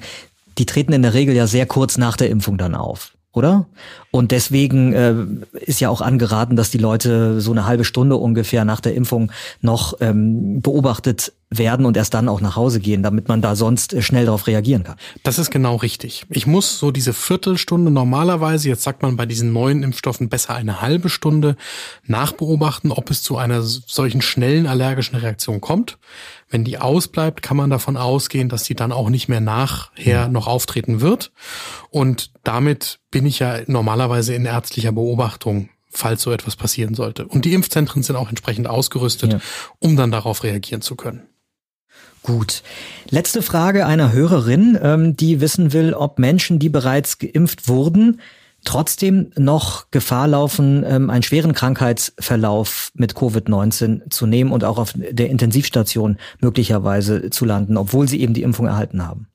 die 0.57 0.65
treten 0.65 0.93
in 0.93 1.01
der 1.01 1.13
Regel 1.13 1.35
ja 1.35 1.47
sehr 1.47 1.65
kurz 1.65 1.97
nach 1.97 2.17
der 2.17 2.29
Impfung 2.29 2.57
dann 2.57 2.75
auf 2.75 3.13
oder? 3.33 3.67
Und 4.11 4.31
deswegen 4.31 4.93
äh, 4.93 5.15
ist 5.59 5.79
ja 5.79 5.89
auch 5.89 6.01
angeraten, 6.01 6.55
dass 6.55 6.71
die 6.71 6.79
Leute 6.79 7.41
so 7.41 7.51
eine 7.51 7.65
halbe 7.65 7.85
Stunde 7.85 8.15
ungefähr 8.15 8.65
nach 8.65 8.81
der 8.81 8.95
Impfung 8.95 9.31
noch 9.61 9.93
ähm, 10.01 10.61
beobachtet 10.61 11.33
werden 11.51 11.85
und 11.85 11.97
erst 11.97 12.13
dann 12.13 12.29
auch 12.29 12.41
nach 12.41 12.55
Hause 12.55 12.79
gehen, 12.79 13.01
damit 13.01 13.27
man 13.27 13.41
da 13.41 13.55
sonst 13.55 13.93
äh, 13.93 14.01
schnell 14.01 14.25
darauf 14.25 14.47
reagieren 14.47 14.83
kann. 14.83 14.95
Das 15.23 15.39
ist 15.39 15.51
genau 15.51 15.75
richtig. 15.75 16.25
Ich 16.29 16.47
muss 16.47 16.79
so 16.79 16.91
diese 16.91 17.13
Viertelstunde 17.13 17.91
normalerweise, 17.91 18.69
jetzt 18.69 18.83
sagt 18.83 19.01
man 19.03 19.15
bei 19.15 19.25
diesen 19.25 19.53
neuen 19.53 19.83
Impfstoffen 19.83 20.29
besser 20.29 20.55
eine 20.55 20.81
halbe 20.81 21.09
Stunde 21.09 21.55
nachbeobachten, 22.05 22.91
ob 22.91 23.09
es 23.09 23.21
zu 23.21 23.37
einer 23.37 23.61
solchen 23.61 24.21
schnellen 24.21 24.67
allergischen 24.67 25.17
Reaktion 25.17 25.61
kommt. 25.61 25.97
Wenn 26.49 26.63
die 26.63 26.79
ausbleibt, 26.79 27.41
kann 27.41 27.57
man 27.57 27.69
davon 27.69 27.95
ausgehen, 27.95 28.49
dass 28.49 28.63
die 28.63 28.75
dann 28.75 28.91
auch 28.91 29.09
nicht 29.09 29.29
mehr 29.29 29.39
nachher 29.39 30.27
noch 30.29 30.47
auftreten 30.47 30.99
wird. 30.99 31.31
Und 31.91 32.31
damit 32.43 32.99
bin 33.11 33.25
ich 33.25 33.39
ja 33.39 33.59
normalerweise 33.67 34.33
in 34.33 34.45
ärztlicher 34.45 34.91
Beobachtung, 34.91 35.69
falls 35.89 36.23
so 36.23 36.31
etwas 36.31 36.55
passieren 36.55 36.95
sollte. 36.95 37.27
Und 37.27 37.45
die 37.45 37.53
Impfzentren 37.53 38.01
sind 38.01 38.15
auch 38.15 38.29
entsprechend 38.29 38.67
ausgerüstet, 38.67 39.33
ja. 39.33 39.39
um 39.77 39.95
dann 39.95 40.11
darauf 40.11 40.43
reagieren 40.43 40.81
zu 40.81 40.95
können. 40.95 41.27
Gut. 42.23 42.63
Letzte 43.09 43.41
Frage 43.41 43.85
einer 43.85 44.11
Hörerin, 44.11 44.77
ähm, 44.81 45.15
die 45.15 45.41
wissen 45.41 45.71
will, 45.71 45.93
ob 45.93 46.19
Menschen, 46.19 46.59
die 46.59 46.69
bereits 46.69 47.17
geimpft 47.17 47.67
wurden, 47.67 48.19
trotzdem 48.63 49.31
noch 49.37 49.89
Gefahr 49.91 50.27
laufen, 50.27 50.83
ähm, 50.85 51.09
einen 51.09 51.23
schweren 51.23 51.53
Krankheitsverlauf 51.53 52.91
mit 52.93 53.13
Covid-19 53.13 54.09
zu 54.09 54.25
nehmen 54.25 54.51
und 54.51 54.63
auch 54.63 54.77
auf 54.77 54.93
der 54.95 55.29
Intensivstation 55.29 56.17
möglicherweise 56.41 57.29
zu 57.29 57.45
landen, 57.45 57.77
obwohl 57.77 58.07
sie 58.07 58.21
eben 58.21 58.33
die 58.33 58.43
Impfung 58.43 58.67
erhalten 58.67 59.05
haben. 59.05 59.27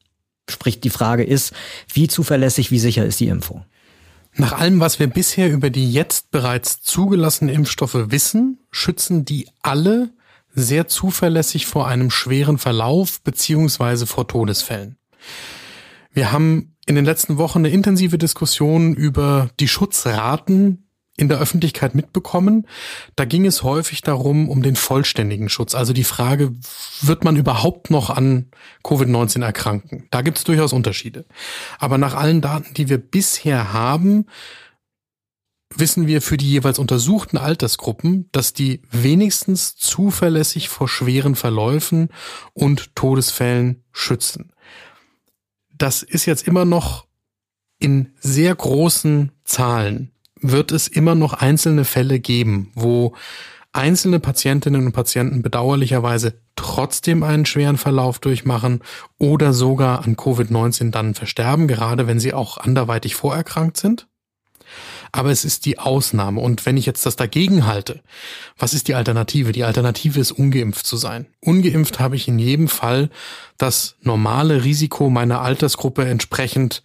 Sprich, 0.48 0.80
die 0.80 0.90
Frage 0.90 1.24
ist, 1.24 1.52
wie 1.92 2.08
zuverlässig, 2.08 2.70
wie 2.70 2.78
sicher 2.78 3.04
ist 3.04 3.20
die 3.20 3.28
Impfung? 3.28 3.64
Nach 4.36 4.52
allem, 4.52 4.80
was 4.80 4.98
wir 4.98 5.06
bisher 5.06 5.50
über 5.50 5.70
die 5.70 5.90
jetzt 5.90 6.30
bereits 6.30 6.82
zugelassenen 6.82 7.54
Impfstoffe 7.54 8.10
wissen, 8.10 8.58
schützen 8.70 9.24
die 9.24 9.48
alle 9.62 10.10
sehr 10.54 10.88
zuverlässig 10.88 11.66
vor 11.66 11.88
einem 11.88 12.10
schweren 12.10 12.58
Verlauf 12.58 13.20
beziehungsweise 13.20 14.06
vor 14.06 14.26
Todesfällen. 14.26 14.96
Wir 16.14 16.30
haben 16.30 16.76
in 16.86 16.94
den 16.94 17.04
letzten 17.04 17.38
Wochen 17.38 17.58
eine 17.58 17.70
intensive 17.70 18.18
Diskussion 18.18 18.94
über 18.94 19.50
die 19.58 19.68
Schutzraten 19.68 20.88
in 21.16 21.28
der 21.28 21.38
Öffentlichkeit 21.38 21.94
mitbekommen. 21.94 22.66
Da 23.16 23.24
ging 23.24 23.46
es 23.46 23.62
häufig 23.62 24.00
darum, 24.00 24.48
um 24.48 24.62
den 24.62 24.76
vollständigen 24.76 25.48
Schutz. 25.48 25.74
Also 25.74 25.92
die 25.92 26.04
Frage, 26.04 26.52
wird 27.02 27.24
man 27.24 27.36
überhaupt 27.36 27.90
noch 27.90 28.10
an 28.10 28.50
Covid-19 28.84 29.44
erkranken? 29.44 30.06
Da 30.10 30.22
gibt 30.22 30.38
es 30.38 30.44
durchaus 30.44 30.72
Unterschiede. 30.72 31.24
Aber 31.78 31.98
nach 31.98 32.14
allen 32.14 32.40
Daten, 32.40 32.74
die 32.74 32.88
wir 32.88 32.98
bisher 32.98 33.72
haben, 33.72 34.26
wissen 35.76 36.06
wir 36.06 36.22
für 36.22 36.36
die 36.36 36.50
jeweils 36.50 36.78
untersuchten 36.78 37.38
Altersgruppen, 37.38 38.28
dass 38.30 38.52
die 38.52 38.82
wenigstens 38.90 39.76
zuverlässig 39.76 40.68
vor 40.68 40.88
schweren 40.88 41.34
Verläufen 41.34 42.08
und 42.52 42.94
Todesfällen 42.94 43.82
schützen. 43.92 44.52
Das 45.76 46.02
ist 46.02 46.26
jetzt 46.26 46.46
immer 46.46 46.64
noch 46.64 47.06
in 47.78 48.12
sehr 48.20 48.54
großen 48.54 49.32
Zahlen 49.44 50.10
wird 50.40 50.72
es 50.72 50.88
immer 50.88 51.14
noch 51.14 51.32
einzelne 51.32 51.84
Fälle 51.84 52.20
geben, 52.20 52.70
wo 52.74 53.14
einzelne 53.72 54.20
Patientinnen 54.20 54.86
und 54.86 54.92
Patienten 54.92 55.42
bedauerlicherweise 55.42 56.40
trotzdem 56.54 57.22
einen 57.22 57.46
schweren 57.46 57.76
Verlauf 57.76 58.18
durchmachen 58.18 58.80
oder 59.18 59.52
sogar 59.52 60.04
an 60.04 60.16
Covid-19 60.16 60.90
dann 60.90 61.14
versterben, 61.14 61.66
gerade 61.66 62.06
wenn 62.06 62.20
sie 62.20 62.32
auch 62.32 62.58
anderweitig 62.58 63.14
vorerkrankt 63.14 63.76
sind. 63.76 64.06
Aber 65.14 65.30
es 65.30 65.44
ist 65.44 65.64
die 65.64 65.78
Ausnahme. 65.78 66.40
Und 66.40 66.66
wenn 66.66 66.76
ich 66.76 66.86
jetzt 66.86 67.06
das 67.06 67.14
dagegen 67.14 67.66
halte, 67.66 68.02
was 68.58 68.74
ist 68.74 68.88
die 68.88 68.96
Alternative? 68.96 69.52
Die 69.52 69.62
Alternative 69.62 70.18
ist, 70.18 70.32
ungeimpft 70.32 70.84
zu 70.84 70.96
sein. 70.96 71.26
Ungeimpft 71.38 72.00
habe 72.00 72.16
ich 72.16 72.26
in 72.26 72.40
jedem 72.40 72.66
Fall 72.66 73.10
das 73.56 73.94
normale 74.00 74.64
Risiko 74.64 75.10
meiner 75.10 75.40
Altersgruppe 75.40 76.04
entsprechend 76.04 76.82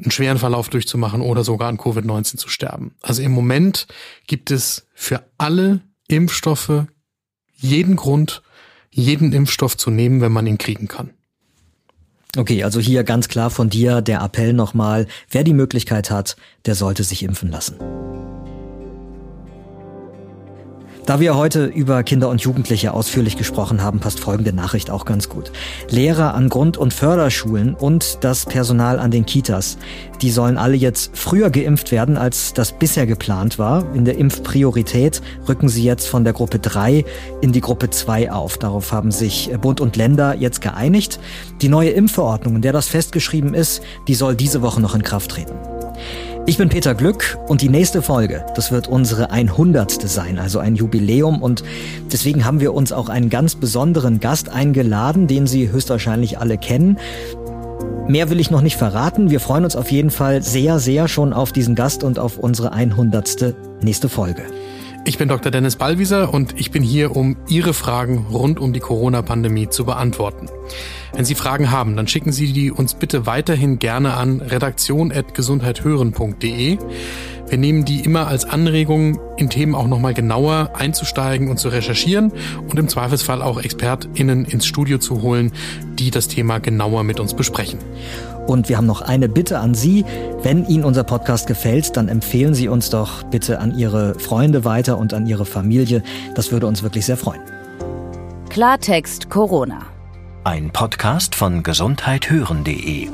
einen 0.00 0.10
schweren 0.10 0.38
Verlauf 0.38 0.68
durchzumachen 0.68 1.20
oder 1.20 1.44
sogar 1.44 1.68
an 1.68 1.78
Covid-19 1.78 2.38
zu 2.38 2.48
sterben. 2.48 2.96
Also 3.02 3.22
im 3.22 3.30
Moment 3.30 3.86
gibt 4.26 4.50
es 4.50 4.88
für 4.92 5.22
alle 5.38 5.80
Impfstoffe 6.08 6.86
jeden 7.54 7.94
Grund, 7.94 8.42
jeden 8.90 9.32
Impfstoff 9.32 9.76
zu 9.76 9.92
nehmen, 9.92 10.20
wenn 10.20 10.32
man 10.32 10.48
ihn 10.48 10.58
kriegen 10.58 10.88
kann. 10.88 11.10
Okay, 12.36 12.64
also 12.64 12.80
hier 12.80 13.04
ganz 13.04 13.28
klar 13.28 13.50
von 13.50 13.70
dir 13.70 14.00
der 14.00 14.20
Appell 14.20 14.52
nochmal, 14.52 15.06
wer 15.30 15.44
die 15.44 15.54
Möglichkeit 15.54 16.10
hat, 16.10 16.36
der 16.66 16.74
sollte 16.74 17.04
sich 17.04 17.22
impfen 17.22 17.50
lassen. 17.50 17.76
Da 21.06 21.20
wir 21.20 21.36
heute 21.36 21.66
über 21.66 22.02
Kinder 22.02 22.30
und 22.30 22.40
Jugendliche 22.40 22.94
ausführlich 22.94 23.36
gesprochen 23.36 23.82
haben, 23.82 24.00
passt 24.00 24.20
folgende 24.20 24.54
Nachricht 24.54 24.90
auch 24.90 25.04
ganz 25.04 25.28
gut. 25.28 25.52
Lehrer 25.90 26.32
an 26.32 26.48
Grund- 26.48 26.78
und 26.78 26.94
Förderschulen 26.94 27.74
und 27.74 28.24
das 28.24 28.46
Personal 28.46 28.98
an 28.98 29.10
den 29.10 29.26
Kitas, 29.26 29.76
die 30.22 30.30
sollen 30.30 30.56
alle 30.56 30.76
jetzt 30.76 31.14
früher 31.14 31.50
geimpft 31.50 31.92
werden, 31.92 32.16
als 32.16 32.54
das 32.54 32.72
bisher 32.72 33.06
geplant 33.06 33.58
war. 33.58 33.94
In 33.94 34.06
der 34.06 34.16
Impfpriorität 34.16 35.20
rücken 35.46 35.68
sie 35.68 35.84
jetzt 35.84 36.08
von 36.08 36.24
der 36.24 36.32
Gruppe 36.32 36.58
3 36.58 37.04
in 37.42 37.52
die 37.52 37.60
Gruppe 37.60 37.90
2 37.90 38.32
auf. 38.32 38.56
Darauf 38.56 38.90
haben 38.90 39.10
sich 39.10 39.50
Bund 39.60 39.82
und 39.82 39.96
Länder 39.96 40.34
jetzt 40.34 40.62
geeinigt. 40.62 41.20
Die 41.60 41.68
neue 41.68 41.90
Impfverordnung, 41.90 42.56
in 42.56 42.62
der 42.62 42.72
das 42.72 42.88
festgeschrieben 42.88 43.52
ist, 43.52 43.82
die 44.08 44.14
soll 44.14 44.36
diese 44.36 44.62
Woche 44.62 44.80
noch 44.80 44.94
in 44.94 45.02
Kraft 45.02 45.32
treten. 45.32 45.73
Ich 46.46 46.58
bin 46.58 46.68
Peter 46.68 46.94
Glück 46.94 47.38
und 47.48 47.62
die 47.62 47.70
nächste 47.70 48.02
Folge, 48.02 48.44
das 48.54 48.70
wird 48.70 48.86
unsere 48.86 49.30
100. 49.30 49.90
sein, 49.90 50.38
also 50.38 50.58
ein 50.58 50.76
Jubiläum 50.76 51.40
und 51.40 51.64
deswegen 52.12 52.44
haben 52.44 52.60
wir 52.60 52.74
uns 52.74 52.92
auch 52.92 53.08
einen 53.08 53.30
ganz 53.30 53.54
besonderen 53.54 54.20
Gast 54.20 54.50
eingeladen, 54.50 55.26
den 55.26 55.46
Sie 55.46 55.72
höchstwahrscheinlich 55.72 56.38
alle 56.38 56.58
kennen. 56.58 56.98
Mehr 58.08 58.28
will 58.28 58.40
ich 58.40 58.50
noch 58.50 58.60
nicht 58.60 58.76
verraten. 58.76 59.30
Wir 59.30 59.40
freuen 59.40 59.64
uns 59.64 59.74
auf 59.74 59.90
jeden 59.90 60.10
Fall 60.10 60.42
sehr, 60.42 60.80
sehr 60.80 61.08
schon 61.08 61.32
auf 61.32 61.50
diesen 61.50 61.74
Gast 61.74 62.04
und 62.04 62.18
auf 62.18 62.36
unsere 62.36 62.72
100. 62.72 63.54
nächste 63.82 64.10
Folge. 64.10 64.42
Ich 65.06 65.18
bin 65.18 65.28
Dr. 65.28 65.52
Dennis 65.52 65.76
Ballwieser 65.76 66.32
und 66.32 66.58
ich 66.58 66.70
bin 66.70 66.82
hier, 66.82 67.14
um 67.14 67.36
Ihre 67.46 67.74
Fragen 67.74 68.24
rund 68.32 68.58
um 68.58 68.72
die 68.72 68.80
Corona-Pandemie 68.80 69.68
zu 69.68 69.84
beantworten. 69.84 70.48
Wenn 71.12 71.26
Sie 71.26 71.34
Fragen 71.34 71.70
haben, 71.70 71.94
dann 71.94 72.08
schicken 72.08 72.32
Sie 72.32 72.54
die 72.54 72.70
uns 72.70 72.94
bitte 72.94 73.26
weiterhin 73.26 73.78
gerne 73.78 74.14
an 74.14 74.40
redaktion.gesundheithören.de. 74.40 76.78
Wir 77.46 77.58
nehmen 77.58 77.84
die 77.84 78.00
immer 78.00 78.28
als 78.28 78.46
Anregung, 78.46 79.20
in 79.36 79.50
Themen 79.50 79.74
auch 79.74 79.88
nochmal 79.88 80.14
genauer 80.14 80.70
einzusteigen 80.72 81.50
und 81.50 81.58
zu 81.58 81.68
recherchieren 81.68 82.32
und 82.66 82.78
im 82.78 82.88
Zweifelsfall 82.88 83.42
auch 83.42 83.62
ExpertInnen 83.62 84.46
ins 84.46 84.64
Studio 84.64 84.96
zu 84.96 85.20
holen, 85.20 85.52
die 85.98 86.10
das 86.10 86.28
Thema 86.28 86.60
genauer 86.60 87.04
mit 87.04 87.20
uns 87.20 87.34
besprechen. 87.34 87.78
Und 88.46 88.68
wir 88.68 88.76
haben 88.76 88.86
noch 88.86 89.00
eine 89.00 89.28
Bitte 89.28 89.58
an 89.58 89.74
Sie. 89.74 90.04
Wenn 90.42 90.66
Ihnen 90.66 90.84
unser 90.84 91.04
Podcast 91.04 91.46
gefällt, 91.46 91.96
dann 91.96 92.08
empfehlen 92.08 92.54
Sie 92.54 92.68
uns 92.68 92.90
doch 92.90 93.22
bitte 93.24 93.58
an 93.58 93.76
Ihre 93.76 94.18
Freunde 94.18 94.64
weiter 94.64 94.98
und 94.98 95.14
an 95.14 95.26
Ihre 95.26 95.46
Familie. 95.46 96.02
Das 96.34 96.52
würde 96.52 96.66
uns 96.66 96.82
wirklich 96.82 97.06
sehr 97.06 97.16
freuen. 97.16 97.40
Klartext 98.50 99.30
Corona. 99.30 99.80
Ein 100.44 100.70
Podcast 100.70 101.34
von 101.34 101.62
gesundheithören.de 101.62 103.08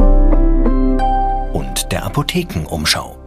und 1.53 1.93
der 1.93 2.05
Apothekenumschau. 2.05 3.20